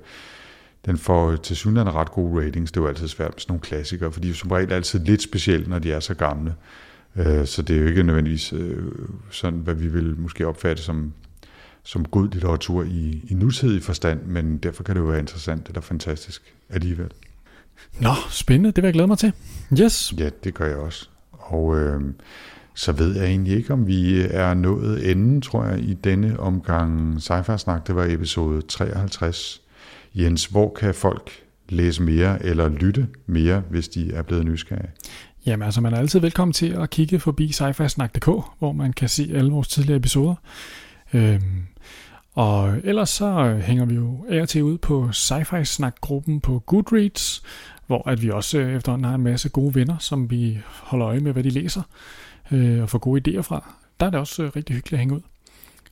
[0.86, 2.72] den får til synligheden ret gode ratings.
[2.72, 5.00] Det er jo altid svært med sådan nogle klassikere, fordi de er som regel altid
[5.00, 6.55] lidt specielle, når de er så gamle.
[7.16, 8.55] Øh, så det er jo ikke nødvendigvis
[9.30, 11.12] sådan, hvad vi vil måske opfatte som,
[11.85, 15.80] som god litteratur i, i nutidig forstand, men derfor kan det jo være interessant eller
[15.80, 17.11] fantastisk alligevel.
[18.01, 18.72] Nå, spændende.
[18.72, 19.32] Det vil jeg glæde mig til.
[19.80, 20.14] Yes.
[20.18, 21.09] Ja, det gør jeg også.
[21.32, 22.01] Og øh,
[22.74, 27.14] så ved jeg egentlig ikke, om vi er nået enden, tror jeg, i denne omgang
[27.22, 29.62] sci snak Det var episode 53.
[30.14, 31.30] Jens, hvor kan folk
[31.68, 34.91] læse mere eller lytte mere, hvis de er blevet nysgerrige?
[35.47, 38.26] Jamen altså, man er altid velkommen til at kigge forbi sci-fi-snak.dk,
[38.59, 40.35] hvor man kan se alle vores tidligere episoder.
[41.14, 41.41] Øhm,
[42.35, 46.59] og ellers så øh, hænger vi jo af og til ud på sci-fi snak-gruppen på
[46.59, 47.43] Goodreads,
[47.87, 51.20] hvor at vi også øh, efterhånden har en masse gode venner, som vi holder øje
[51.20, 51.82] med, hvad de læser,
[52.51, 53.74] øh, og får gode idéer fra.
[54.01, 55.20] Der er det også øh, rigtig hyggeligt at hænge ud.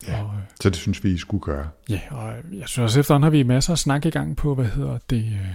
[0.08, 0.22] Ja.
[0.22, 1.68] Og, øh, Så det synes vi, I skulle gøre.
[1.88, 4.64] ja, og jeg synes også efterhånden har vi masser af snak i gang på, hvad
[4.66, 5.48] hedder det, øh,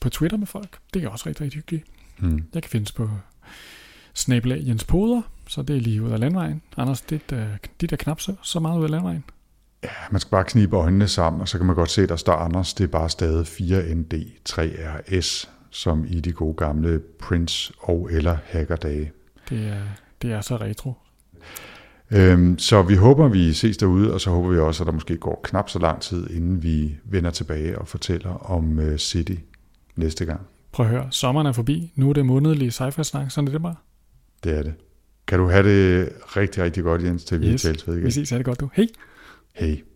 [0.00, 0.78] på Twitter med folk.
[0.94, 1.84] Det er også rigtig, rigtig hyggeligt.
[2.18, 2.44] Hmm.
[2.54, 3.10] Jeg kan findes på
[4.14, 6.62] snabelag Jens Poder, så det er lige ud af landvejen.
[6.76, 7.46] Anders, er,
[7.80, 9.24] dit er knap så, så meget ud af landvejen.
[9.82, 12.16] Ja, man skal bare knibe øjnene sammen, og så kan man godt se, at der
[12.16, 12.74] står Anders.
[12.74, 19.12] Det er bare stadig 4ND3RS, som i de gode gamle Prince og eller Hackerdage.
[19.48, 19.82] Det er,
[20.22, 20.94] det er så retro.
[22.10, 25.16] Øhm, så vi håber, vi ses derude, og så håber vi også, at der måske
[25.16, 29.34] går knap så lang tid, inden vi vender tilbage og fortæller om uh, City
[29.96, 30.40] næste gang.
[30.72, 31.92] Prøv at høre, sommeren er forbi.
[31.94, 33.74] Nu er det månedlige sci-fi snak, sådan er det bare.
[34.44, 34.74] Det er det.
[35.26, 37.62] Kan du have det rigtig, rigtig godt, Jens, til vi Yes.
[37.62, 38.06] tales ved igen?
[38.06, 38.70] Vi ses, er det godt du.
[38.74, 38.86] Hej!
[39.52, 39.89] Hej.